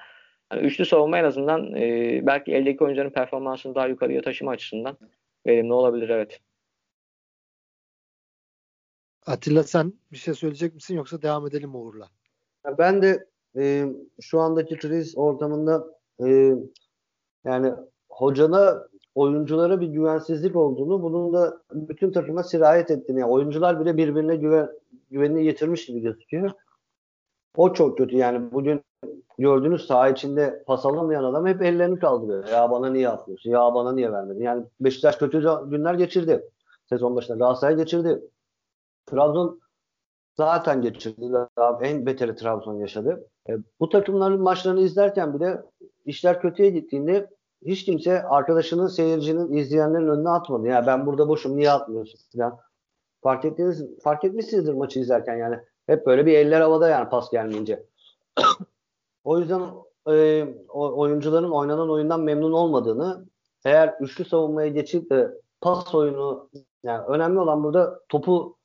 [0.50, 4.98] hani üçlü savunma en azından e, belki eldeki oyuncuların performansını daha yukarıya taşıma açısından
[5.48, 6.40] verimli olabilir evet.
[9.26, 12.10] Atilla sen bir şey söyleyecek misin yoksa devam edelim mi Uğur'la?
[12.78, 13.28] Ben de
[13.58, 13.86] e,
[14.22, 15.88] şu andaki kriz ortamında
[16.26, 16.56] e,
[17.46, 17.74] yani
[18.10, 24.36] hocana oyunculara bir güvensizlik olduğunu bunun da bütün takıma sirayet ettiğini yani oyuncular bile birbirine
[24.36, 24.70] güven,
[25.12, 26.52] güvenini yitirmiş gibi gözüküyor.
[27.58, 28.82] O çok kötü yani bugün
[29.38, 32.48] gördüğünüz saha içinde pas alamayan adam hep ellerini kaldırıyor.
[32.48, 33.50] Ya bana niye atmıyorsun?
[33.50, 34.42] Ya bana niye vermedin?
[34.42, 36.44] Yani Beşiktaş kötü günler geçirdi.
[36.90, 38.22] Sezon başında Galatasaray geçirdi.
[39.10, 39.60] Trabzon
[40.38, 41.32] zaten geçirdi.
[41.58, 43.28] Daha en beteri Trabzon yaşadı.
[43.50, 45.62] E, bu takımların maçlarını izlerken bile
[46.06, 47.30] işler kötüye gittiğinde
[47.66, 50.68] hiç kimse arkadaşının, seyircinin, izleyenlerin önüne atmadı.
[50.68, 52.58] Ya yani ben burada boşum niye atmıyorsun falan.
[53.24, 55.60] Fark ettiniz, fark etmişsinizdir maçı izlerken yani.
[55.88, 57.86] Hep böyle bir eller havada yani pas gelmeyince.
[59.24, 59.62] o yüzden
[60.10, 63.26] e, oyuncuların oynanan oyundan memnun olmadığını
[63.66, 66.50] eğer üçlü savunmaya geçip de pas oyunu
[66.84, 68.59] yani önemli olan burada topu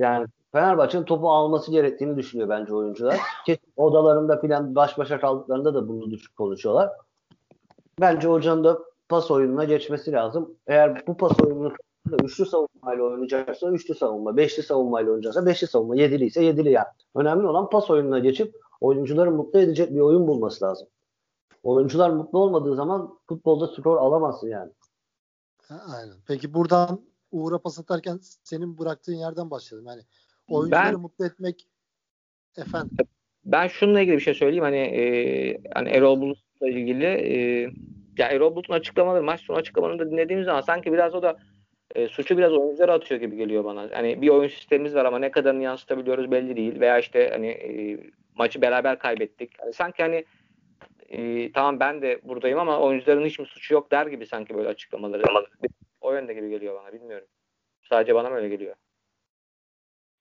[0.00, 3.20] yani Fenerbahçe'nin topu alması gerektiğini düşünüyor bence oyuncular.
[3.46, 6.90] Kesin odalarında filan baş başa kaldıklarında da bunu düşük konuşuyorlar.
[8.00, 10.54] Bence hocanın da pas oyununa geçmesi lazım.
[10.66, 11.72] Eğer bu pas oyununu
[12.22, 16.86] üçlü savunmayla oynayacaksa üçlü savunma, beşli savunmayla oynayacaksa beşli savunma, yedili ise yedili yani.
[17.14, 20.88] Önemli olan pas oyununa geçip oyuncuları mutlu edecek bir oyun bulması lazım.
[21.62, 24.72] Oyuncular mutlu olmadığı zaman futbolda skor alamazsın yani.
[25.70, 26.14] Aynen.
[26.26, 29.84] Peki buradan Uğur'a pas atarken senin bıraktığın yerden başladım.
[29.88, 30.02] Yani
[30.48, 31.66] oyuncuları ben, mutlu etmek
[32.56, 32.96] efendim.
[33.44, 34.64] Ben şununla ilgili bir şey söyleyeyim.
[34.64, 37.62] Hani e, hani Erol Bulut'la ilgili e,
[38.18, 41.38] ya Erol Bulut'un açıklamaları maç sonu açıklamalarını da dinlediğimiz zaman sanki biraz o da
[41.94, 43.88] e, suçu biraz oyunculara atıyor gibi geliyor bana.
[43.92, 46.80] Hani bir oyun sistemimiz var ama ne kadarını yansıtabiliyoruz belli değil.
[46.80, 47.98] Veya işte hani e,
[48.34, 49.50] maçı beraber kaybettik.
[49.60, 50.24] Yani sanki hani
[51.08, 54.68] e, tamam ben de buradayım ama oyuncuların hiç mi suçu yok der gibi sanki böyle
[54.68, 55.22] açıklamaları.
[56.00, 57.28] O yönde gibi geliyor bana bilmiyorum.
[57.88, 58.76] Sadece bana mı öyle geliyor?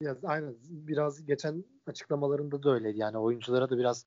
[0.02, 2.98] Ya, aynen biraz geçen açıklamalarında da öyleydi.
[3.00, 4.06] Yani oyunculara da biraz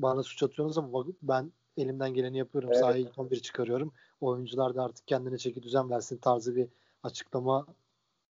[0.00, 2.70] bana suç atıyorsunuz ama ben elimden geleni yapıyorum.
[2.72, 2.80] Evet.
[2.80, 3.92] Sahayı ilk 11 çıkarıyorum.
[4.20, 6.68] Oyuncular da artık kendine çeki düzen versin tarzı bir
[7.02, 7.66] açıklama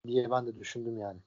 [0.08, 1.20] diye ben de düşündüm yani.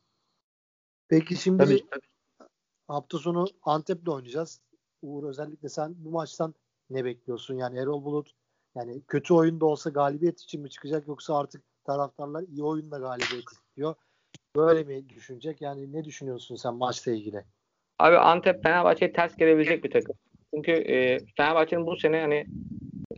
[1.08, 2.48] Peki şimdi tabii, tabii.
[2.88, 4.60] hafta sonu Antep'le oynayacağız.
[5.02, 6.54] Uğur özellikle sen bu maçtan
[6.90, 7.54] ne bekliyorsun?
[7.54, 8.34] Yani Erol Bulut
[8.76, 13.94] yani kötü oyunda olsa galibiyet için mi çıkacak yoksa artık taraftarlar iyi oyunda galibiyet istiyor.
[14.56, 15.60] Böyle mi düşünecek?
[15.60, 17.44] Yani ne düşünüyorsun sen maçla ilgili?
[17.98, 20.16] Abi Antep Fenerbahçe'ye ters gelebilecek bir takım.
[20.54, 22.46] Çünkü e, Fenerbahçe'nin bu sene hani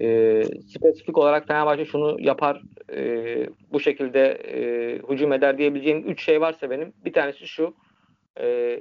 [0.01, 4.59] e, spesifik olarak Fenerbahçe şunu yapar e, bu şekilde e,
[5.09, 7.75] hücum eder diyebileceğim 3 şey varsa benim bir tanesi şu
[8.41, 8.79] e,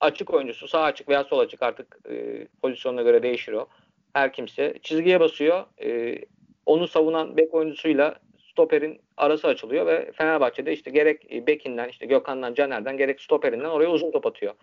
[0.00, 3.68] açık oyuncusu sağ açık veya sol açık artık e, pozisyonuna göre değişir o.
[4.12, 5.64] Her kimse çizgiye basıyor.
[5.82, 6.18] E,
[6.66, 12.96] onu savunan bek oyuncusuyla stoperin arası açılıyor ve Fenerbahçe'de işte gerek bekinden işte Gökhan'dan Caner'den
[12.96, 14.54] gerek stoperinden oraya uzun top atıyor.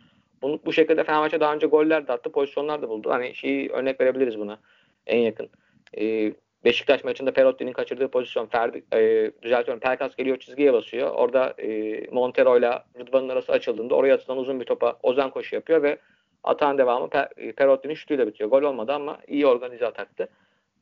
[0.41, 3.09] Bunu, bu şekilde Fenerbahçe daha önce goller de attı, pozisyonlar da buldu.
[3.09, 4.59] Hani şeyi örnek verebiliriz buna
[5.07, 5.49] en yakın.
[5.97, 6.33] E,
[6.63, 11.11] Beşiktaş maçında Perotti'nin kaçırdığı pozisyon Ferdi, e, düzeltiyorum Pelkas geliyor çizgiye basıyor.
[11.11, 15.83] Orada e, Montero ile Rıdvan'ın arası açıldığında oraya atılan uzun bir topa Ozan koşu yapıyor
[15.83, 15.97] ve
[16.43, 18.49] atan devamı per, Perotti'nin şutuyla bitiyor.
[18.49, 20.29] Gol olmadı ama iyi organize ataktı.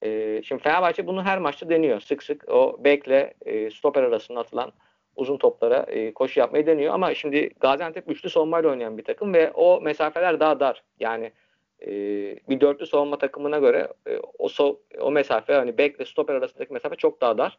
[0.03, 1.99] E, şimdi Fenerbahçe bunu her maçta deniyor.
[1.99, 4.71] Sık sık o bekle e, stoper arasında atılan
[5.15, 6.93] uzun toplara e, koşu yapmayı deniyor.
[6.93, 10.83] Ama şimdi Gaziantep üçlü savunmayla oynayan bir takım ve o mesafeler daha dar.
[10.99, 11.31] Yani
[11.81, 11.89] e,
[12.49, 16.95] bir dörtlü savunma takımına göre e, o so, o mesafe hani bekle stoper arasındaki mesafe
[16.95, 17.57] çok daha dar.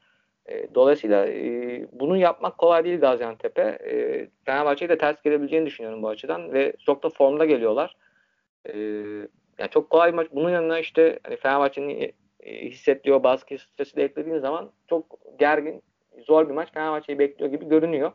[0.48, 3.62] E, dolayısıyla e, bunu yapmak kolay değil Gaziantep'e.
[3.62, 7.96] E, Fenerbahçe'ye de ters gelebileceğini düşünüyorum bu açıdan ve çok da formda geliyorlar.
[8.64, 8.78] E,
[9.58, 10.26] yani çok kolay bir maç.
[10.32, 15.04] Bunun yanına işte hani Fenerbahçe'nin e, hissettiği o baskı stresi de eklediğin zaman çok
[15.38, 15.82] gergin,
[16.26, 18.12] zor bir maç Fenerbahçe'yi bekliyor gibi görünüyor.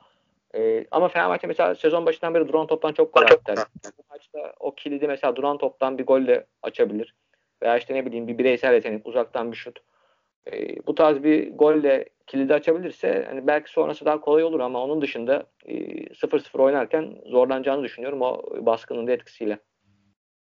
[0.56, 3.54] E, ama Fenerbahçe mesela sezon başından beri duran toptan çok gol attı.
[3.98, 7.16] Bu maçta o kilidi mesela duran toptan bir golle açabilir.
[7.64, 9.80] Veya işte ne bileyim bir bireysel yetenek, uzaktan bir şut.
[10.52, 15.02] E, bu tarz bir golle kilidi açabilirse hani belki sonrası daha kolay olur ama onun
[15.02, 15.76] dışında e,
[16.14, 19.60] 0-0 oynarken zorlanacağını düşünüyorum o baskının da etkisiyle.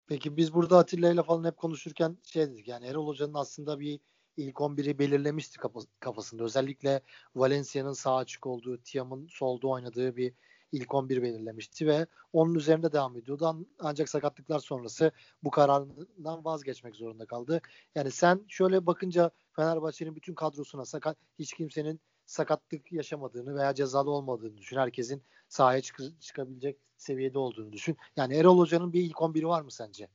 [0.09, 4.01] Peki biz burada Atilla ile falan hep konuşurken şey dedik yani Erol Hoca'nın aslında bir
[4.37, 5.59] ilk 11'i belirlemişti
[6.01, 6.45] kafasında.
[6.45, 7.01] Özellikle
[7.35, 10.35] Valencia'nın sağ açık olduğu, Tiam'ın solda oynadığı bir
[10.72, 13.66] ilk 11 belirlemişti ve onun üzerinde devam ediyordu.
[13.78, 15.12] Ancak sakatlıklar sonrası
[15.44, 17.61] bu kararından vazgeçmek zorunda kaldı.
[17.94, 24.58] Yani sen şöyle bakınca Fenerbahçe'nin bütün kadrosuna sakat hiç kimsenin sakatlık yaşamadığını veya cezalı olmadığını
[24.58, 24.76] düşün.
[24.76, 27.96] Herkesin sahaya çık- çıkabilecek seviyede olduğunu düşün.
[28.16, 30.08] Yani Erol Hoca'nın bir ilk 11'i var mı sence?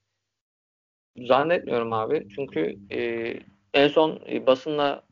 [1.18, 2.28] Zannetmiyorum abi.
[2.36, 3.34] Çünkü e,
[3.74, 5.07] en son basınla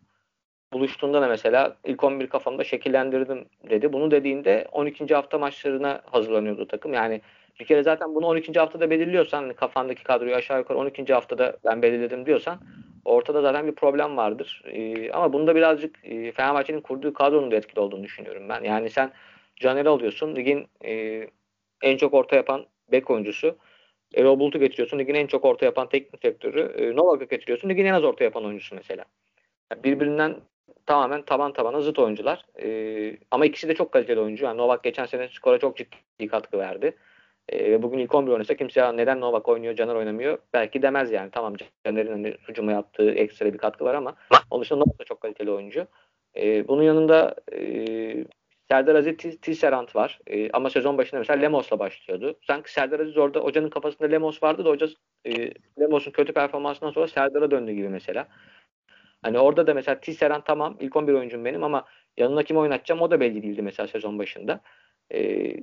[0.75, 3.93] buluştuğunda da mesela ilk 11 kafamda şekillendirdim dedi.
[3.93, 5.15] Bunu dediğinde 12.
[5.15, 6.93] hafta maçlarına hazırlanıyordu takım.
[6.93, 7.21] Yani
[7.59, 8.59] bir kere zaten bunu 12.
[8.59, 11.13] haftada belirliyorsan hani kafandaki kadroyu aşağı yukarı 12.
[11.13, 12.59] haftada ben belirledim diyorsan
[13.05, 14.63] ortada zaten bir problem vardır.
[14.65, 18.63] Ee, ama bunda birazcık e, Fenerbahçe'nin kurduğu kadronun da etkili olduğunu düşünüyorum ben.
[18.63, 19.11] Yani sen
[19.55, 20.35] Caner'i alıyorsun.
[20.35, 21.23] Ligin e,
[21.81, 23.57] en çok orta yapan bek oyuncusu.
[24.15, 24.99] Erol Bulut'u getiriyorsun.
[24.99, 26.59] Ligin en çok orta yapan teknik direktörü.
[26.77, 27.69] E, Novak'ı getiriyorsun.
[27.69, 29.05] Ligin en az orta yapan oyuncusu mesela.
[29.71, 30.35] Yani birbirinden
[30.85, 32.45] tamamen taban tabana zıt oyuncular.
[32.61, 34.45] E, ama ikisi de çok kaliteli oyuncu.
[34.45, 36.95] Yani Novak geçen sene skora çok ciddi katkı verdi.
[37.49, 41.31] E, ve bugün ilk 11 oynasa kimse neden Novak oynuyor, Caner oynamıyor belki demez yani.
[41.31, 41.53] Tamam
[41.85, 44.15] Caner'in hani hücuma yaptığı ekstra bir katkı var ama
[44.51, 45.87] onun dışında Novak da çok kaliteli oyuncu.
[46.37, 48.25] E, bunun yanında e,
[48.71, 50.19] Serdar Aziz Tisserant var.
[50.27, 52.39] E, ama sezon başında mesela Lemos'la başlıyordu.
[52.47, 54.87] Sanki Serdar Aziz orada hocanın kafasında Lemos vardı da hoca
[55.25, 58.27] e, Lemos'un kötü performansından sonra Serdar'a döndü gibi mesela.
[59.25, 61.85] Hani orada da mesela Tisserant tamam ilk 11 oyuncum benim ama
[62.17, 64.61] yanına kim oynatacağım o da belli değildi mesela sezon başında.
[65.13, 65.53] E,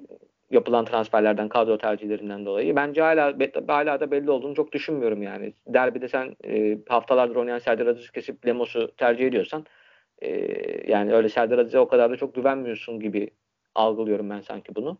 [0.50, 2.76] yapılan transferlerden, kadro tercihlerinden dolayı.
[2.76, 3.34] Bence hala
[3.68, 5.52] hala da belli olduğunu çok düşünmüyorum yani.
[5.66, 9.66] Derbide sen e, haftalardır oynayan Serdar Aziz'i kesip Lemos'u tercih ediyorsan
[10.22, 13.30] ee, yani öyle Serdar Aziz'e o kadar da çok güvenmiyorsun gibi
[13.74, 14.98] algılıyorum ben sanki bunu.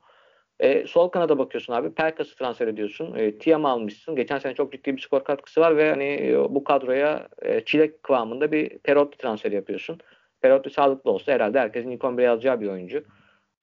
[0.60, 1.94] E, sol kanada bakıyorsun abi.
[1.94, 3.14] Pelkas'ı transfer ediyorsun.
[3.14, 4.16] E, Tiam'ı almışsın.
[4.16, 8.02] Geçen sene çok ciddi bir skor katkısı var ve hani e, bu kadroya e, çilek
[8.02, 9.98] kıvamında bir Perotti transferi yapıyorsun.
[10.40, 13.04] Perotti sağlıklı olsa herhalde herkesin ilk 11'e yazacağı bir oyuncu.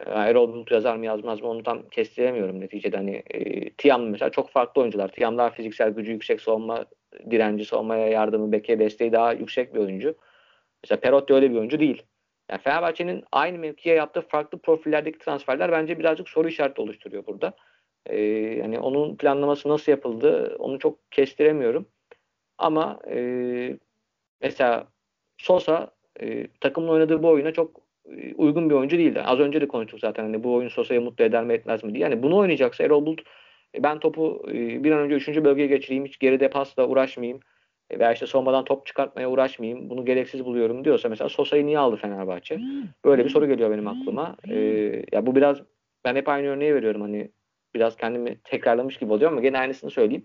[0.05, 2.97] E, Erol Bulut yazar mı yazmaz mı onu tam kestiremiyorum neticede.
[2.97, 5.07] Hani e, Tiam mesela çok farklı oyuncular.
[5.07, 6.85] Tiam daha fiziksel gücü yüksek savunma
[7.31, 10.15] direnci, savunmaya yardımı, beke desteği daha yüksek bir oyuncu.
[10.83, 12.03] Mesela Perotti öyle bir oyuncu değil.
[12.49, 17.53] Yani Fenerbahçe'nin aynı mevkiye yaptığı farklı profillerdeki transferler bence birazcık soru işareti oluşturuyor burada.
[18.05, 18.21] Ee,
[18.59, 21.85] yani onun planlaması nasıl yapıldı onu çok kestiremiyorum.
[22.57, 23.77] Ama e,
[24.41, 24.87] mesela
[25.37, 25.91] Sosa
[26.21, 29.21] e, takımın oynadığı bu oyuna çok e, uygun bir oyuncu değildi.
[29.21, 32.03] Az önce de konuştuk zaten hani bu oyun Sosa'yı mutlu eder mi etmez mi diye.
[32.03, 33.23] Yani bunu oynayacaksa Erol Bulut
[33.75, 35.43] e, ben topu e, bir an önce 3.
[35.43, 37.39] bölgeye geçireyim hiç geride pasla uğraşmayayım
[37.91, 42.59] veya işte sonradan top çıkartmaya uğraşmayayım bunu gereksiz buluyorum diyorsa mesela Sosa'yı niye aldı Fenerbahçe?
[43.05, 44.35] Böyle bir soru geliyor benim aklıma.
[44.49, 44.55] Ee,
[45.11, 45.61] ya bu biraz
[46.05, 47.31] ben hep aynı örneği veriyorum hani
[47.75, 50.23] biraz kendimi tekrarlamış gibi oluyor ama gene aynısını söyleyeyim.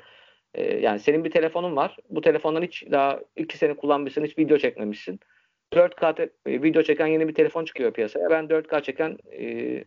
[0.55, 1.97] Ee, yani senin bir telefonun var.
[2.11, 5.21] Bu telefondan hiç daha iki sene kullanmışsın, hiç video çekmemişsin.
[5.73, 8.31] 4K te- e, video çeken yeni bir telefon çıkıyor piyasaya.
[8.31, 9.85] Ben 4K çeken e,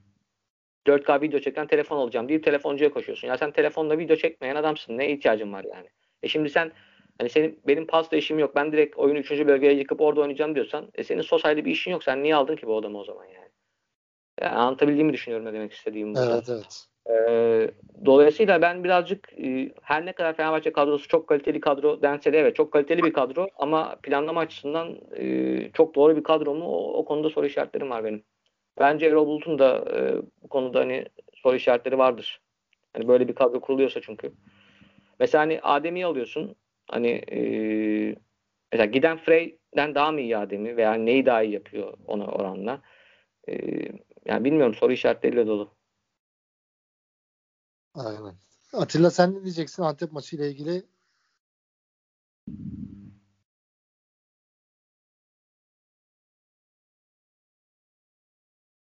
[0.88, 3.28] 4K video çeken telefon alacağım deyip telefoncuya koşuyorsun.
[3.28, 4.98] Ya sen telefonla video çekmeyen adamsın.
[4.98, 5.88] Ne ihtiyacın var yani?
[6.24, 6.72] E şimdi sen
[7.20, 8.55] hani senin benim pasta işim yok.
[8.55, 9.32] Ben direkt oyunu 3.
[9.32, 12.03] bölgeye yıkıp orada oynayacağım diyorsan e senin sosyalde bir işin yok.
[12.03, 13.47] Sen niye aldın ki bu adamı o zaman yani?
[14.41, 16.34] yani anlatabildiğimi düşünüyorum ne demek istediğim burada.
[16.34, 16.88] Evet evet.
[17.09, 17.72] Ee,
[18.05, 22.55] dolayısıyla ben birazcık e, her ne kadar Fenerbahçe kadrosu çok kaliteli kadro dense de evet
[22.55, 27.05] çok kaliteli bir kadro ama planlama açısından e, çok doğru bir kadro mu o, o
[27.05, 28.24] konuda soru işaretlerim var benim.
[28.80, 31.05] Bence Erol Bulut'un da e, bu konuda hani
[31.36, 32.41] soru işaretleri vardır.
[32.93, 34.32] Hani böyle bir kadro kuruluyorsa çünkü.
[35.20, 36.55] Mesela hani Adem'i alıyorsun.
[36.88, 37.40] Hani e,
[38.72, 42.82] mesela giden Frey'den daha mı iyi Adem'i veya neyi daha iyi yapıyor ona oranla.
[43.50, 43.54] E,
[44.26, 45.76] yani bilmiyorum soru işaretleriyle dolu.
[47.94, 48.36] Aynen.
[48.74, 50.84] Atilla sen ne diyeceksin Antep maçı ile ilgili?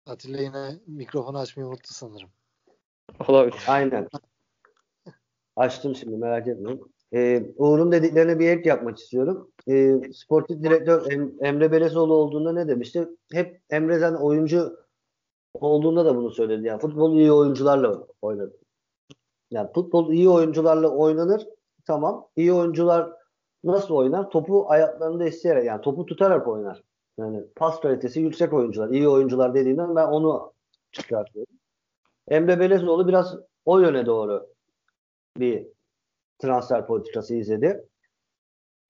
[0.06, 2.30] Atilla yine mikrofonu açmayı unuttu sanırım.
[3.28, 3.62] Olabilir.
[3.68, 4.08] Aynen.
[5.56, 6.94] Açtım şimdi merak etmeyin.
[7.14, 9.50] Ee, Uğur'un dediklerine bir ek yapmak istiyorum.
[9.68, 13.08] Ee, sportif direktör em, Emre Belezoğlu olduğunda ne demişti?
[13.32, 14.78] Hep Emre'den oyuncu
[15.54, 16.66] olduğunda da bunu söyledi.
[16.66, 18.56] Yani futbol iyi oyuncularla oynadı.
[19.50, 21.46] Yani futbol iyi oyuncularla oynanır.
[21.86, 22.28] Tamam.
[22.36, 23.10] İyi oyuncular
[23.64, 24.30] nasıl oynar?
[24.30, 26.82] Topu ayaklarında isteyerek yani topu tutarak oynar.
[27.18, 30.52] Yani pas kalitesi yüksek oyuncular, iyi oyuncular dediğinden ben onu
[30.92, 31.54] çıkartıyorum.
[32.28, 34.46] Emre Belezoğlu biraz o yöne doğru
[35.36, 35.66] bir
[36.38, 37.84] transfer politikası izledi.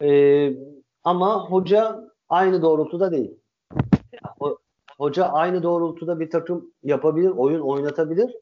[0.02, 0.52] Ee,
[1.04, 3.38] ama hoca aynı doğrultuda değil.
[4.98, 8.36] hoca aynı doğrultuda bir takım yapabilir, oyun oynatabilir.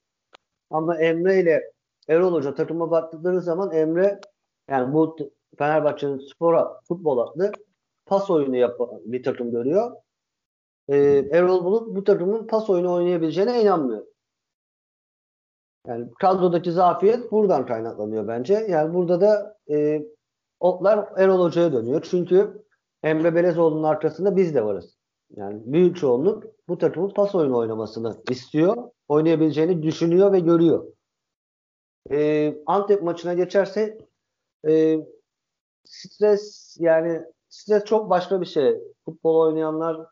[0.71, 1.73] Ama Emre ile
[2.09, 4.21] Erol Hoca takıma baktıkları zaman Emre
[4.71, 5.17] yani bu
[5.59, 7.53] Fenerbahçe'nin spora futbol adlı
[8.07, 9.97] pas oyunu yapan bir takım görüyor.
[10.89, 14.07] Ee, Erol Bulut bu takımın pas oyunu oynayabileceğine inanmıyor.
[15.87, 18.55] Yani kadrodaki zafiyet buradan kaynaklanıyor bence.
[18.68, 20.03] Yani burada da e,
[20.61, 22.07] otlar Erol Hoca'ya dönüyor.
[22.11, 22.64] Çünkü
[23.03, 24.97] Emre Belezoğlu'nun arkasında biz de varız.
[25.37, 28.76] Yani büyük çoğunluk bu takımın pas oyunu oynamasını istiyor.
[29.09, 30.87] Oynayabileceğini düşünüyor ve görüyor.
[32.11, 33.99] E, Antep maçına geçerse
[34.68, 34.99] e,
[35.84, 38.78] stres yani stres çok başka bir şey.
[39.05, 40.07] Futbol oynayanlar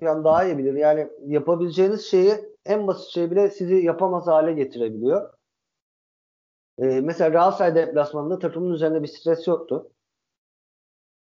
[0.00, 0.74] yani daha iyi bilir.
[0.74, 5.32] Yani yapabileceğiniz şeyi en basit şey bile sizi yapamaz hale getirebiliyor.
[6.78, 9.90] Ee, mesela Galatasaray deplasmanında takımın üzerinde bir stres yoktu.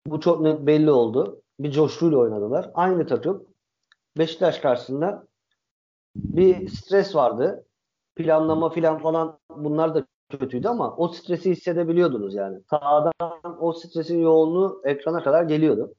[0.07, 1.43] Bu çok net belli oldu.
[1.61, 2.71] Bir coşkuyla oynadılar.
[2.75, 3.47] Aynı takım
[4.19, 5.27] Beşiktaş karşısında
[6.17, 7.65] bir stres vardı.
[8.17, 12.63] Planlama filan falan bunlar da kötüydü ama o stresi hissedebiliyordunuz yani.
[12.71, 13.13] Sağdan
[13.61, 15.95] o stresin yoğunluğu ekrana kadar geliyordu.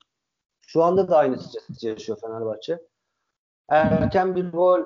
[0.68, 2.80] Şu anda da aynı stresi yaşıyor Fenerbahçe.
[3.70, 4.82] Erken bir gol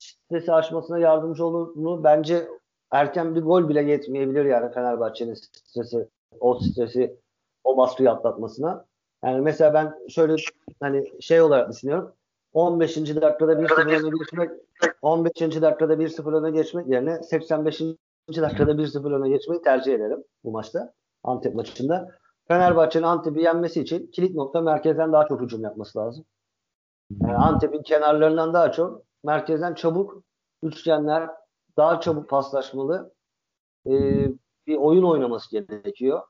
[0.00, 2.04] stresi aşmasına yardımcı olur mu?
[2.04, 2.48] Bence
[2.90, 6.08] erken bir gol bile yetmeyebilir yani Fenerbahçe'nin stresi,
[6.40, 7.16] o stresi,
[7.64, 8.84] o baskıyı atlatmasına.
[9.24, 10.36] Yani mesela ben şöyle
[10.80, 12.12] hani şey olarak düşünüyorum.
[12.52, 12.96] 15.
[12.96, 14.50] dakikada 1-0 öne geçmek
[15.02, 15.34] 15.
[15.40, 17.80] dakikada 1-0 öne geçmek yerine 85.
[18.28, 20.92] dakikada 1-0 öne geçmeyi tercih ederim bu maçta.
[21.24, 22.08] Antep maçında.
[22.48, 26.24] Fenerbahçe'nin Antep'i yenmesi için kilit nokta merkezden daha çok hücum yapması lazım.
[27.22, 30.22] Yani Antep'in kenarlarından daha çok merkezden çabuk
[30.62, 31.30] üçgenler
[31.76, 33.12] daha çabuk paslaşmalı
[33.86, 33.92] e,
[34.66, 36.22] bir oyun oynaması gerekiyor.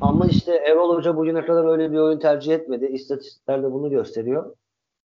[0.00, 2.86] Ama işte Erol Hoca bugüne kadar öyle bir oyun tercih etmedi.
[2.86, 4.56] İstatistikler de bunu gösteriyor.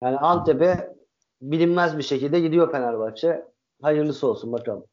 [0.03, 0.95] Yani Antep'e
[1.41, 3.45] bilinmez bir şekilde gidiyor Fenerbahçe.
[3.81, 4.83] Hayırlısı olsun bakalım.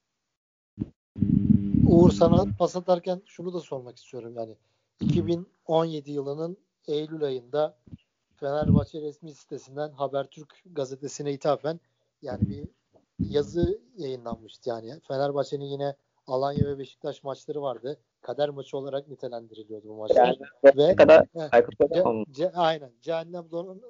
[1.88, 4.56] Uğur sana pas atarken şunu da sormak istiyorum yani
[5.00, 6.56] 2017 yılının
[6.86, 7.74] Eylül ayında
[8.42, 11.80] Fenerbahçe resmi sitesinden Habertürk gazetesine ithafen
[12.22, 12.68] yani bir
[13.18, 15.00] yazı yayınlanmıştı yani.
[15.08, 18.00] Fenerbahçe'nin yine Alanya ve Beşiktaş maçları vardı.
[18.20, 20.26] Kader maçı olarak nitelendiriliyordu bu maçlar.
[20.64, 23.80] Yani, ve kadar Aykut ce, ce, aynen cehennem donan,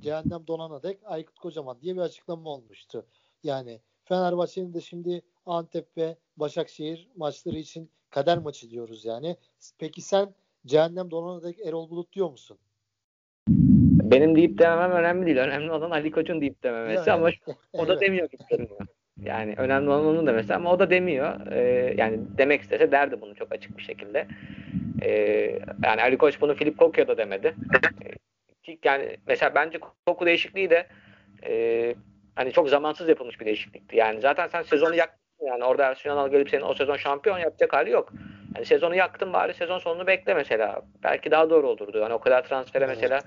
[0.00, 3.06] cehennem donana dek Aykut Kocaman diye bir açıklama olmuştu.
[3.42, 9.36] Yani Fenerbahçe'nin de şimdi Antep ve Başakşehir maçları için kader maçı diyoruz yani.
[9.78, 10.34] Peki sen
[10.66, 12.58] cehennem donana dek Erol Bulut diyor musun?
[14.10, 15.38] Benim deyip dememem önemli değil.
[15.38, 17.30] Önemli olan Ali Koç'un deyip dememesi ama
[17.72, 18.68] o da demiyor gibi
[19.22, 21.52] Yani önemli olan onun demesi ama o da demiyor.
[21.52, 24.26] Ee, yani demek istese derdi bunu çok açık bir şekilde.
[25.02, 25.10] Ee,
[25.84, 27.54] yani Ali Koç bunu Filip Kokya da demedi.
[28.84, 30.86] Yani mesela bence Koku değişikliği de
[31.46, 31.94] e,
[32.34, 33.96] hani çok zamansız yapılmış bir değişiklikti.
[33.96, 37.72] Yani zaten sen sezonu yaktın yani orada Ersun Yanal gelip senin o sezon şampiyon yapacak
[37.72, 38.12] hali yok.
[38.54, 40.82] Yani sezonu yaktın bari sezon sonunu bekle mesela.
[41.02, 42.02] Belki daha doğru olurdu.
[42.02, 43.22] Hani o kadar transfere mesela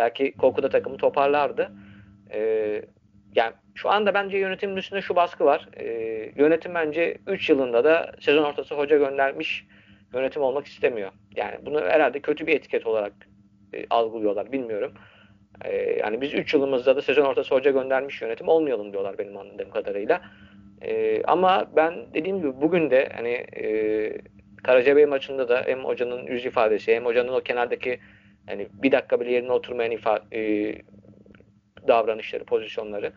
[0.00, 1.72] belki Koku da takımı toparlardı.
[2.32, 2.82] Ee,
[3.34, 5.68] yani şu anda bence yönetimin üstünde şu baskı var.
[5.76, 5.84] E,
[6.36, 9.66] yönetim bence 3 yılında da sezon ortası hoca göndermiş
[10.14, 11.12] yönetim olmak istemiyor.
[11.36, 13.12] Yani bunu herhalde kötü bir etiket olarak
[13.74, 14.52] e, algılıyorlar.
[14.52, 14.92] Bilmiyorum.
[15.64, 19.70] E, yani biz 3 yılımızda da sezon ortası hoca göndermiş yönetim olmayalım diyorlar benim anladığım
[19.70, 20.20] kadarıyla.
[20.82, 23.66] E, ama ben dediğim gibi bugün de hani e,
[24.62, 28.00] Karacabey maçında da hem hocanın yüz ifadesi hem hocanın o kenardaki
[28.48, 30.74] yani bir dakika bile yerine oturmayan ifa, e,
[31.88, 33.12] davranışları, pozisyonları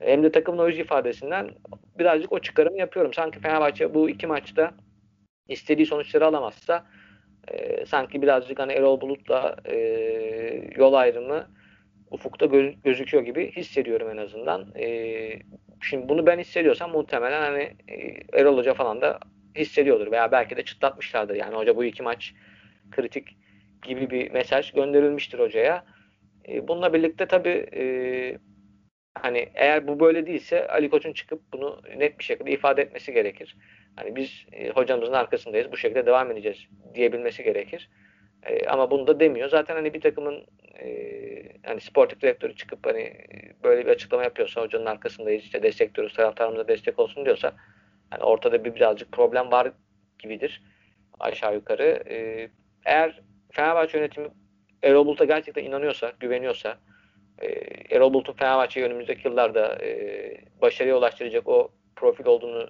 [0.00, 1.50] hem de takımın o yüz ifadesinden
[1.98, 3.12] birazcık o çıkarımı yapıyorum.
[3.14, 4.74] Sanki Fenerbahçe bu iki maçta
[5.48, 6.86] istediği sonuçları alamazsa
[7.48, 9.76] e, sanki birazcık hani Erol Bulut'la e,
[10.76, 11.46] yol ayrımı
[12.10, 14.74] ufukta göz, gözüküyor gibi hissediyorum en azından.
[14.78, 14.88] E,
[15.80, 19.18] şimdi bunu ben hissediyorsam muhtemelen hani e, Erol Hoca falan da
[19.56, 21.34] hissediyordur veya belki de çıtlatmışlardır.
[21.34, 22.34] Yani hoca bu iki maç
[22.90, 23.28] kritik
[23.86, 25.84] gibi bir mesaj gönderilmiştir hocaya.
[26.48, 27.84] E, bununla birlikte tabii e,
[29.14, 33.56] hani eğer bu böyle değilse Ali Koç'un çıkıp bunu net bir şekilde ifade etmesi gerekir.
[33.96, 37.90] Hani biz e, hocamızın arkasındayız, bu şekilde devam edeceğiz diyebilmesi gerekir.
[38.42, 39.48] E, ama bunu da demiyor.
[39.48, 40.46] Zaten hani bir takımın
[40.82, 40.88] e,
[41.66, 43.12] hani sportif direktörü çıkıp hani
[43.64, 47.52] böyle bir açıklama yapıyorsa hocanın arkasındayız, işte destekliyoruz, taraftarımıza destek olsun diyorsa
[48.12, 49.72] yani ortada bir birazcık problem var
[50.18, 50.62] gibidir
[51.20, 52.02] aşağı yukarı.
[52.10, 52.48] E,
[52.84, 53.20] eğer
[53.56, 54.28] Fenerbahçe yönetimi
[54.82, 56.78] Erol Bulut'a gerçekten inanıyorsa, güveniyorsa
[57.38, 57.46] e,
[57.96, 59.90] Erol Bulut'un Fenerbahçe'yi önümüzdeki yıllarda e,
[60.62, 62.68] başarıya ulaştıracak o profil olduğunu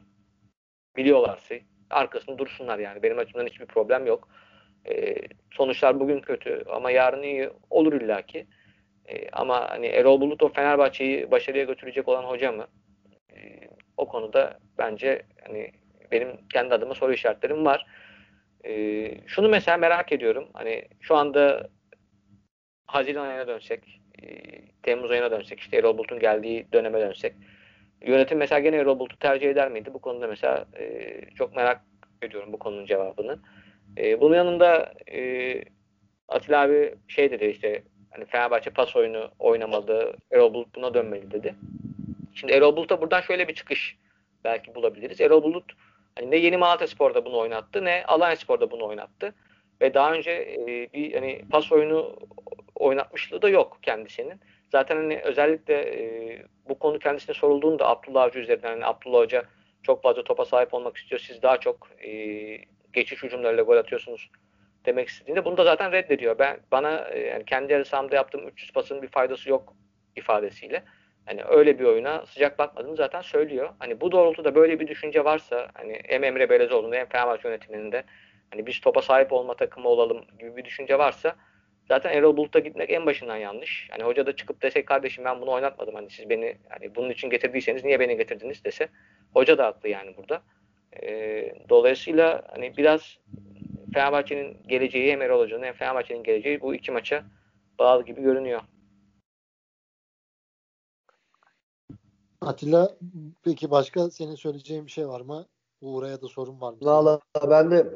[0.96, 1.54] biliyorlarsa
[1.90, 3.02] arkasında dursunlar yani.
[3.02, 4.28] Benim açımdan hiçbir problem yok.
[4.88, 5.14] E,
[5.50, 8.46] sonuçlar bugün kötü ama yarın iyi olur illaki.
[9.08, 12.66] E, ama hani Erol Bulut o Fenerbahçe'yi başarıya götürecek olan hoca mı?
[13.36, 15.72] E, o konuda bence hani
[16.12, 17.86] benim kendi adıma soru işaretlerim var.
[18.66, 20.48] E, şunu mesela merak ediyorum.
[20.52, 21.68] Hani şu anda
[22.86, 24.26] Haziran ayına dönsek, e,
[24.82, 27.34] Temmuz ayına dönsek, işte Erol Bulut'un geldiği döneme dönsek.
[28.02, 29.94] Yönetim mesela gene Erol Bulut'u tercih eder miydi?
[29.94, 31.80] Bu konuda mesela e, çok merak
[32.22, 33.38] ediyorum bu konunun cevabını.
[33.98, 35.62] E, bunun yanında e,
[36.28, 40.16] Atilla abi şey dedi işte hani Fenerbahçe pas oyunu oynamadı.
[40.30, 41.54] Erol Bulut buna dönmeli dedi.
[42.34, 43.96] Şimdi Erol Bulut'a buradan şöyle bir çıkış
[44.44, 45.20] belki bulabiliriz.
[45.20, 45.72] Erol Bulut
[46.18, 49.34] hani ne Yeni Malatya Spor'da bunu oynattı ne Alanya Spor'da bunu oynattı.
[49.80, 52.16] Ve daha önce e, bir hani pas oyunu
[52.74, 54.40] oynatmışlığı da yok kendisinin.
[54.72, 59.44] Zaten hani özellikle e, bu konu kendisine sorulduğunda Abdullah Avcı üzerinden hani Abdullah Hoca
[59.82, 61.20] çok fazla topa sahip olmak istiyor.
[61.20, 62.10] Siz daha çok e,
[62.92, 64.30] geçiş hücumlarıyla gol atıyorsunuz
[64.86, 66.38] demek istediğinde bunu da zaten reddediyor.
[66.38, 69.74] Ben bana e, yani kendi yarı yaptığım 300 pasın bir faydası yok
[70.16, 70.84] ifadesiyle.
[71.26, 73.68] Hani öyle bir oyuna sıcak bakmadığını zaten söylüyor.
[73.78, 78.04] Hani bu doğrultuda böyle bir düşünce varsa hani hem Emre Belezoğlu'nda hem Fenerbahçe yönetiminde
[78.50, 81.36] hani biz topa sahip olma takımı olalım gibi bir düşünce varsa
[81.88, 83.88] zaten Erol Bulut'a gitmek en başından yanlış.
[83.90, 85.94] Hani hoca da çıkıp dese kardeşim ben bunu oynatmadım.
[85.94, 88.88] Hani siz beni hani bunun için getirdiyseniz niye beni getirdiniz dese
[89.32, 90.42] hoca da haklı yani burada.
[91.02, 93.18] E, dolayısıyla hani biraz
[93.94, 97.24] Fenerbahçe'nin geleceği hem Erol Hoca'nın hem Fenerbahçe'nin geleceği bu iki maça
[97.78, 98.60] bağlı gibi görünüyor.
[102.46, 102.96] Atilla
[103.42, 105.46] peki başka senin söyleyeceğin bir şey var mı?
[105.80, 106.78] Uğur'a da sorun var mı?
[106.82, 107.20] Valla
[107.50, 107.94] ben de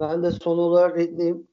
[0.00, 1.48] ben de son olarak ekleyeyim.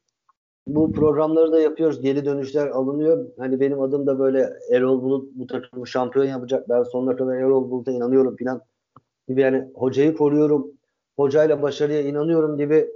[0.67, 2.01] Bu programları da yapıyoruz.
[2.01, 3.25] Geri dönüşler alınıyor.
[3.37, 6.69] Hani benim adım da böyle Erol Bulut bu takımı şampiyon yapacak.
[6.69, 8.61] Ben sonuna kadar Erol Bulut'a inanıyorum filan
[9.27, 10.71] gibi yani hocayı koruyorum.
[11.15, 12.87] Hocayla başarıya inanıyorum gibi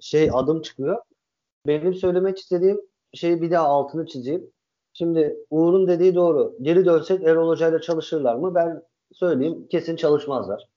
[0.00, 1.02] şey adım çıkıyor.
[1.66, 2.80] Benim söylemek istediğim
[3.14, 4.50] şey bir daha altını çizeyim.
[4.94, 6.56] Şimdi Uğur'un dediği doğru.
[6.62, 8.54] Geri dönsek Erol Hoca'yla çalışırlar mı?
[8.54, 8.82] Ben
[9.12, 10.68] söyleyeyim kesin çalışmazlar.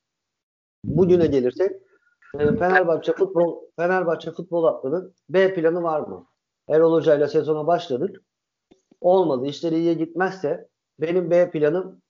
[0.84, 1.72] Bugüne gelirsek
[2.40, 6.28] e, Fenerbahçe futbol Fenerbahçe futbol aklının B planı var mı?
[6.68, 8.22] Erol Hoca'yla sezona başladık.
[9.02, 9.46] Olmadı.
[9.46, 10.68] İşleri iyiye gitmezse
[11.00, 12.02] benim B planım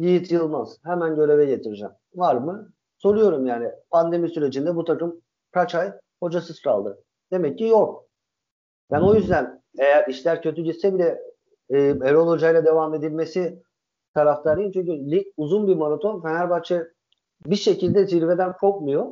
[0.00, 0.78] Yiğit Yılmaz.
[0.84, 1.92] Hemen göreve getireceğim.
[2.14, 2.72] Var mı?
[2.98, 3.70] Soruyorum yani.
[3.90, 7.04] Pandemi sürecinde bu takım kaç ay hocasız kaldı.
[7.30, 8.06] Demek ki yok.
[8.90, 11.31] Ben o yüzden eğer işler kötü gitse bile
[11.72, 13.62] e, Erol Hoca ile devam edilmesi
[14.14, 14.72] taraftarıyım.
[14.72, 16.22] Çünkü lig uzun bir maraton.
[16.22, 16.88] Fenerbahçe
[17.46, 19.06] bir şekilde zirveden kopmuyor.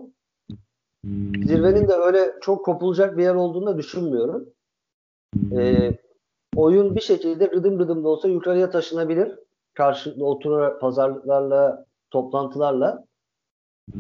[1.45, 4.49] Zirvenin de öyle çok kopulacak bir yer olduğunu da düşünmüyorum.
[5.53, 5.93] E,
[6.57, 9.39] oyun bir şekilde rıdım rıdım da olsa yukarıya taşınabilir.
[9.75, 13.05] Karşılıklı oturarak pazarlıklarla, toplantılarla.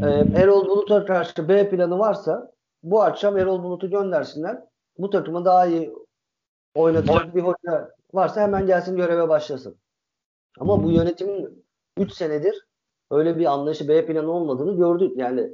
[0.03, 2.53] E, Erol Bulut'a karşı B planı varsa
[2.83, 4.63] bu akşam Erol Bulut'u göndersinler.
[4.99, 5.93] Bu takımı daha iyi
[6.75, 9.77] oynatacak bir hoca varsa hemen gelsin göreve başlasın.
[10.59, 11.65] Ama bu yönetimin
[11.97, 12.67] 3 senedir
[13.11, 15.13] öyle bir anlayışı B planı olmadığını gördük.
[15.17, 15.51] Yani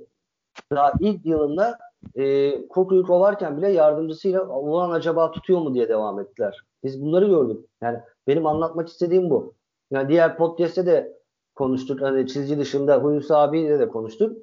[0.73, 1.79] daha ilk yılında
[2.15, 6.61] e, Koku'yu kovarken bile yardımcısıyla ulan acaba tutuyor mu diye devam ettiler.
[6.85, 7.65] Biz bunları gördük.
[7.83, 9.55] Yani benim anlatmak istediğim bu.
[9.91, 11.19] Yani diğer podcast'te de
[11.55, 12.01] konuştuk.
[12.01, 14.39] Hani çizgi dışında Hulusi abiyle de konuştuk.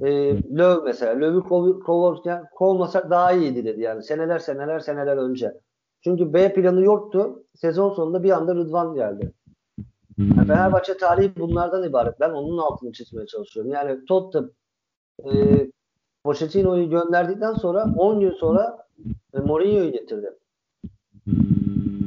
[0.00, 1.20] E, Löw mesela.
[1.20, 3.80] Löv'ü kov, kovurken kovmasak daha iyiydi dedi.
[3.80, 5.60] Yani seneler seneler seneler önce.
[6.04, 7.44] Çünkü B planı yoktu.
[7.54, 9.32] Sezon sonunda bir anda Rıdvan geldi.
[10.18, 12.20] Yani Fenerbahçe tarihi bunlardan ibaret.
[12.20, 13.72] Ben onun altını çizmeye çalışıyorum.
[13.72, 14.50] Yani Tottenham
[15.24, 15.66] e,
[16.24, 18.86] Pochettino'yu gönderdikten sonra 10 gün sonra
[19.34, 20.30] e, Mourinho'yu getirdi.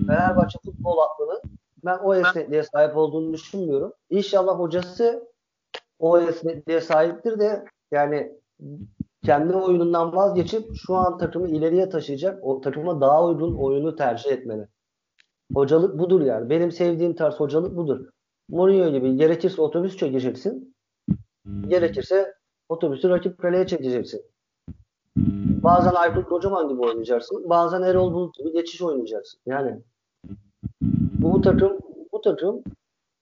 [0.07, 1.41] Fenerbahçe futbol aklının
[1.85, 3.93] ben o esnekliğe sahip olduğunu düşünmüyorum.
[4.09, 5.29] İnşallah hocası
[5.99, 8.31] o esnekliğe sahiptir de yani
[9.25, 14.67] kendi oyunundan vazgeçip şu an takımı ileriye taşıyacak, o takıma daha uygun oyunu tercih etmeli.
[15.53, 16.49] Hocalık budur yani.
[16.49, 18.09] Benim sevdiğim tarz hocalık budur.
[18.49, 20.75] Mourinho gibi gerekirse otobüs çekeceksin.
[21.67, 22.33] Gerekirse
[22.69, 24.21] otobüsü rakip kaleye çekeceksin.
[25.63, 27.49] Bazen Aykut Kocaman gibi oynayacaksın.
[27.49, 29.39] Bazen Erol Bulut gibi geçiş oynayacaksın.
[29.45, 29.81] Yani
[31.21, 31.79] bu takım
[32.11, 32.63] bu takım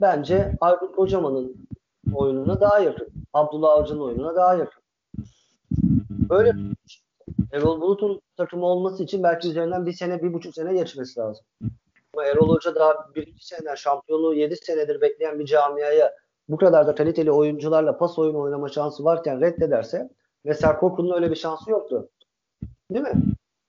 [0.02, 1.56] bence Aykut Kocaman'ın
[2.14, 3.08] oyununa daha yakın.
[3.34, 4.81] Abdullah Avcı'nın oyununa daha yakın.
[6.32, 6.54] Öyle
[7.52, 11.46] Erol Bulut'un takımı olması için belki üzerinden bir sene, bir buçuk sene geçmesi lazım.
[12.14, 16.16] Ama Erol Hoca daha bir iki seneden şampiyonluğu yedi senedir bekleyen bir camiaya
[16.50, 20.10] bu kadar da kaliteli oyuncularla pas oyunu oynama şansı varken reddederse
[20.44, 22.10] mesela Koku'nun öyle bir şansı yoktu.
[22.92, 23.24] Değil mi?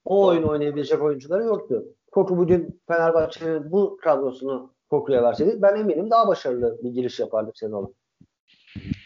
[0.05, 1.85] O oyunu oynayabilecek oyuncuları yoktu.
[2.13, 7.95] Koku bugün Fenerbahçe'nin bu kadrosunu Koku'ya verseydi ben eminim daha başarılı bir giriş yapardık olan.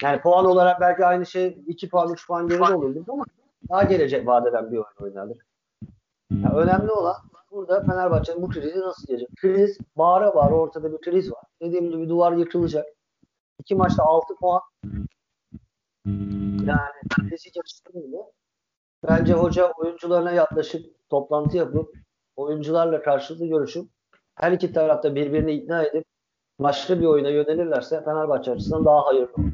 [0.03, 3.25] Yani puan olarak belki aynı şey 2 puan 3 puan geride olurdu ama
[3.69, 5.47] daha gelecek vadeden bir oyun oynardık.
[6.31, 7.17] Yani önemli olan
[7.51, 9.29] burada Fenerbahçe'nin bu krizi nasıl gelecek?
[9.37, 11.45] Kriz bağıra bağıra ortada bir kriz var.
[11.63, 12.87] Dediğim gibi duvar yıkılacak.
[13.61, 14.61] İki maçta 6 puan.
[16.67, 18.25] Yani krizi geçiştirmiyor.
[19.09, 21.95] Bence hoca oyuncularına yaklaşıp toplantı yapıp
[22.37, 23.91] oyuncularla karşılıklı görüşüp
[24.35, 26.05] her iki tarafta birbirini ikna edip
[26.59, 29.53] başka bir oyuna yönelirlerse Fenerbahçe açısından daha hayırlı olur.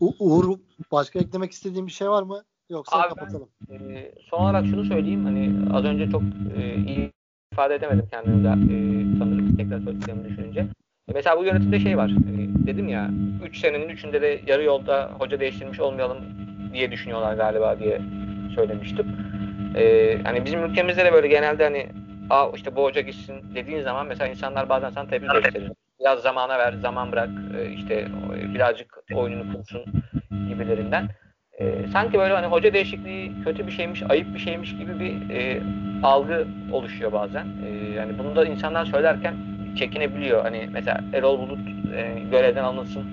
[0.00, 0.58] U- Uğur
[0.92, 2.42] başka eklemek istediğin bir şey var mı?
[2.70, 3.48] Yoksa Abi kapatalım.
[3.70, 5.24] Ben, e, son olarak şunu söyleyeyim.
[5.24, 6.22] Hani az önce çok
[6.56, 7.12] e, iyi
[7.52, 8.76] ifade edemedim kendimi de e,
[9.18, 10.60] sanırım tekrar söyleyeceğimi düşününce.
[11.08, 12.10] E, mesela bu yönetimde şey var.
[12.10, 13.10] E, dedim ya
[13.44, 16.18] 3 senenin 3'ünde de yarı yolda hoca değiştirmiş olmayalım
[16.72, 18.02] diye düşünüyorlar galiba diye
[18.54, 19.06] söylemiştim.
[19.76, 21.86] E, hani bizim ülkemizde de böyle genelde hani
[22.30, 25.72] Aa, işte bu hoca gitsin dediğin zaman mesela insanlar bazen sana tepki gösterir.
[26.00, 27.28] Biraz zamana ver, zaman bırak,
[27.58, 27.94] e, işte
[28.34, 29.84] e, birazcık oyununu kursun
[30.48, 31.08] gibilerinden.
[31.58, 35.62] E, sanki böyle hani hoca değişikliği kötü bir şeymiş, ayıp bir şeymiş gibi bir e,
[36.02, 37.46] algı oluşuyor bazen.
[37.66, 39.34] E, yani bunu da insanlar söylerken
[39.76, 40.42] çekinebiliyor.
[40.42, 43.04] Hani mesela Erol Bulut e, görevden alınsın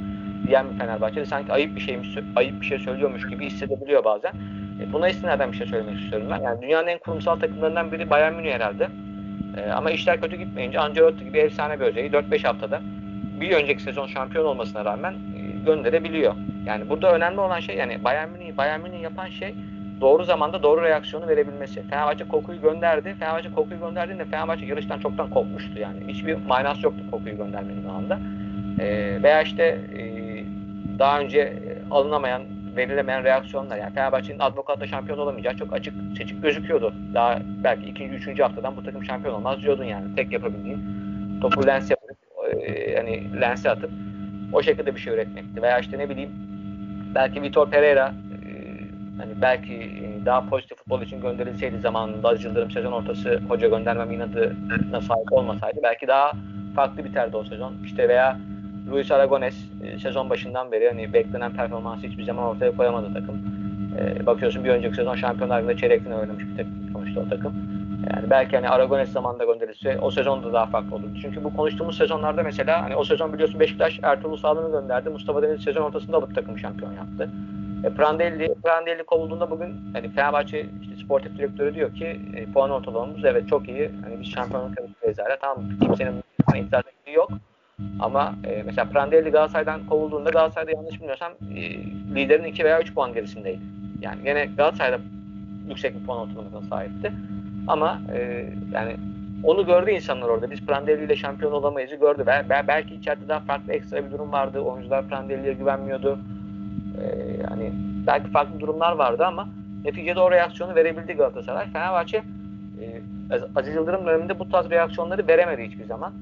[0.47, 4.31] diyen bir Fenerbahçe'de sanki ayıp bir şeymiş, ayıp bir şey söylüyormuş gibi hissedebiliyor bazen.
[4.81, 6.41] E, buna istinaden bir şey söylemek istiyorum ben.
[6.41, 8.87] Yani dünyanın en kurumsal takımlarından biri Bayern Münih herhalde.
[9.57, 12.81] E, ama işler kötü gitmeyince Ancelotti gibi efsane bir hocayı 4-5 haftada
[13.41, 16.35] bir önceki sezon şampiyon olmasına rağmen e, gönderebiliyor.
[16.65, 19.55] Yani burada önemli olan şey yani Bayern Münih, Bayern Münih yapan şey
[20.01, 21.81] doğru zamanda doğru reaksiyonu verebilmesi.
[21.89, 23.15] Fenerbahçe Koku'yu gönderdi.
[23.19, 26.07] Fenerbahçe Koku'yu gönderdiğinde Fenerbahçe yarıştan çoktan kopmuştu yani.
[26.07, 28.19] Hiçbir manası yoktu Koku'yu göndermenin o anda.
[28.79, 29.63] E, veya işte
[29.97, 30.01] e,
[30.99, 31.53] daha önce
[31.91, 32.41] alınamayan,
[32.77, 33.77] verilemeyen reaksiyonlar.
[33.77, 36.93] Yani Fenerbahçe'nin advokatla şampiyon olamayacağı çok açık seçik gözüküyordu.
[37.13, 40.15] Daha belki ikinci, üçüncü haftadan bu takım şampiyon olmaz diyordun yani.
[40.15, 40.81] Tek yapabildiğin
[41.41, 42.17] topu lens yapıp
[42.53, 43.91] e, hani lense atıp
[44.53, 45.61] o şekilde bir şey üretmekti.
[45.61, 46.31] Veya işte ne bileyim
[47.15, 48.49] belki Vitor Pereira e,
[49.17, 54.11] hani belki e, daha pozitif futbol için gönderilseydi zamanında Aziz Yıldırım sezon ortası hoca göndermem
[54.11, 56.31] inadına sahip olmasaydı belki daha
[56.75, 57.75] farklı biterdi o sezon.
[57.85, 58.39] İşte veya
[58.91, 63.41] Luis Aragones e, sezon başından beri hani beklenen performansı hiçbir zaman ortaya koyamadı takım.
[63.99, 67.53] E, bakıyorsun bir önceki sezon Şampiyonlar Ligi'nde çeyrekten oynamış bir takım sonuçta o takım.
[68.09, 71.17] Yani belki hani Aragones zamanında gönderilse o sezon da daha farklı olurdu.
[71.21, 75.09] Çünkü bu konuştuğumuz sezonlarda mesela hani o sezon biliyorsun Beşiktaş Ertuğrul Sağlam'ı gönderdi.
[75.09, 77.29] Mustafa Denizli sezon ortasında alıp takım şampiyon yaptı.
[77.83, 83.25] E, Prandelli, Prandelli kovulduğunda bugün hani Fenerbahçe işte sportif direktörü diyor ki e, puan ortalamamız
[83.25, 83.91] evet çok iyi.
[84.03, 85.37] Hani biz şampiyonluk hedefliyiz hala.
[85.41, 86.23] Tamam kimsenin
[86.55, 86.83] itiraz
[87.13, 87.31] yok.
[87.99, 91.61] Ama e, mesela Prandelli Galatasaray'dan kovulduğunda Galatasaray'da yanlış bilmiyorsam e,
[92.15, 93.61] liderin 2 veya 3 puan gerisindeydi.
[94.01, 94.99] Yani gene Galatasaray'da
[95.69, 97.11] yüksek bir puan ortalamasına sahipti.
[97.67, 98.97] Ama e, yani
[99.43, 100.51] onu gördü insanlar orada.
[100.51, 102.23] Biz Prandelli ile şampiyon olamayızı gördü.
[102.27, 104.59] Ve belki içeride daha farklı ekstra bir durum vardı.
[104.59, 106.19] Oyuncular Prandelli'ye güvenmiyordu.
[107.01, 107.71] Ee, yani
[108.07, 109.49] belki farklı durumlar vardı ama
[109.85, 111.71] neticede o reaksiyonu verebildi Galatasaray.
[111.71, 112.17] Fenerbahçe
[112.81, 113.01] e,
[113.55, 116.13] Aziz Yıldırım döneminde bu tarz reaksiyonları veremedi hiçbir zaman.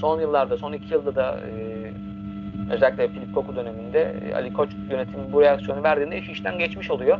[0.00, 5.32] Son yıllarda, son iki yılda da e, özellikle Filip Koku döneminde e, Ali Koç yönetimi
[5.32, 7.18] bu reaksiyonu verdiğinde iş işten geçmiş oluyor.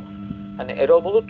[0.57, 1.29] Hani Erol Bulut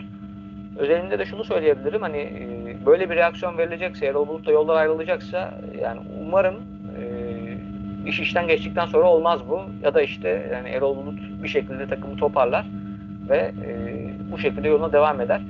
[0.78, 2.02] özelinde de şunu söyleyebilirim.
[2.02, 6.54] Hani e, böyle bir reaksiyon verilecekse, Erol Bulut da yollar ayrılacaksa yani umarım
[6.98, 9.60] e, iş işten geçtikten sonra olmaz bu.
[9.82, 12.66] Ya da işte yani Erol Bulut bir şekilde takımı toparlar
[13.28, 13.70] ve e,
[14.32, 15.40] bu şekilde yoluna devam eder.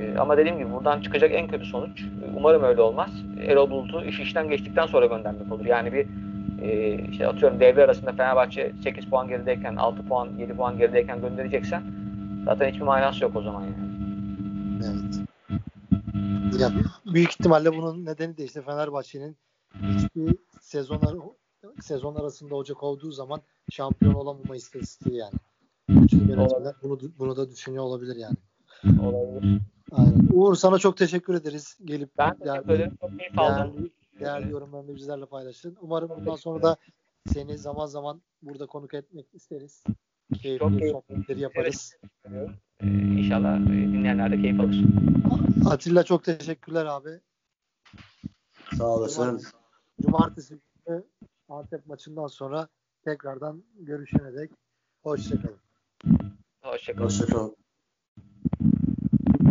[0.00, 2.04] E, ama dediğim gibi buradan çıkacak en kötü sonuç
[2.36, 3.10] umarım öyle olmaz.
[3.40, 5.64] Erol Bulut'u iş işten geçtikten sonra göndermek olur.
[5.64, 6.06] Yani bir
[6.62, 11.82] e, işte atıyorum devre arasında Fenerbahçe 8 puan gerideyken 6 puan 7 puan gerideyken göndereceksen
[12.44, 13.76] zaten hiçbir manası yok o zaman yani.
[14.84, 15.26] Evet.
[16.60, 16.70] Ya,
[17.14, 19.36] büyük ihtimalle bunun nedeni de işte Fenerbahçe'nin
[19.82, 23.40] hiçbir sezon, ar- sezon arasında Ocak olduğu zaman
[23.70, 25.34] şampiyon olamama istatistiği yani.
[25.88, 28.36] Bütün yönetmenler bunu, bunu da düşünüyor olabilir yani.
[29.00, 29.60] Olabilir.
[29.92, 30.28] Aynen.
[30.32, 31.78] Uğur sana çok teşekkür ederiz.
[31.84, 32.98] Gelip Ben değerli, ederim.
[33.00, 33.74] Çok keyif aldım.
[33.74, 35.76] değerli, değerli yorumlarını bizlerle paylaştın.
[35.80, 36.76] Umarım bundan sonra da
[37.32, 39.84] seni zaman zaman burada konuk etmek isteriz.
[40.42, 40.90] Keyifli keyifli.
[40.90, 41.96] sohbetleri yaparız.
[42.24, 44.84] Ee, inşallah e, dinleyenler de keyif alır.
[45.70, 47.20] Atilla çok teşekkürler abi.
[48.78, 49.42] Sağ olasın.
[50.02, 51.04] Cumartesi günü
[51.48, 52.68] Antep maçından sonra
[53.04, 54.50] tekrardan görüşene dek
[55.02, 55.58] hoşçakalın.
[56.62, 57.04] Hoşçakalın.
[57.04, 57.56] Hoşçakalın.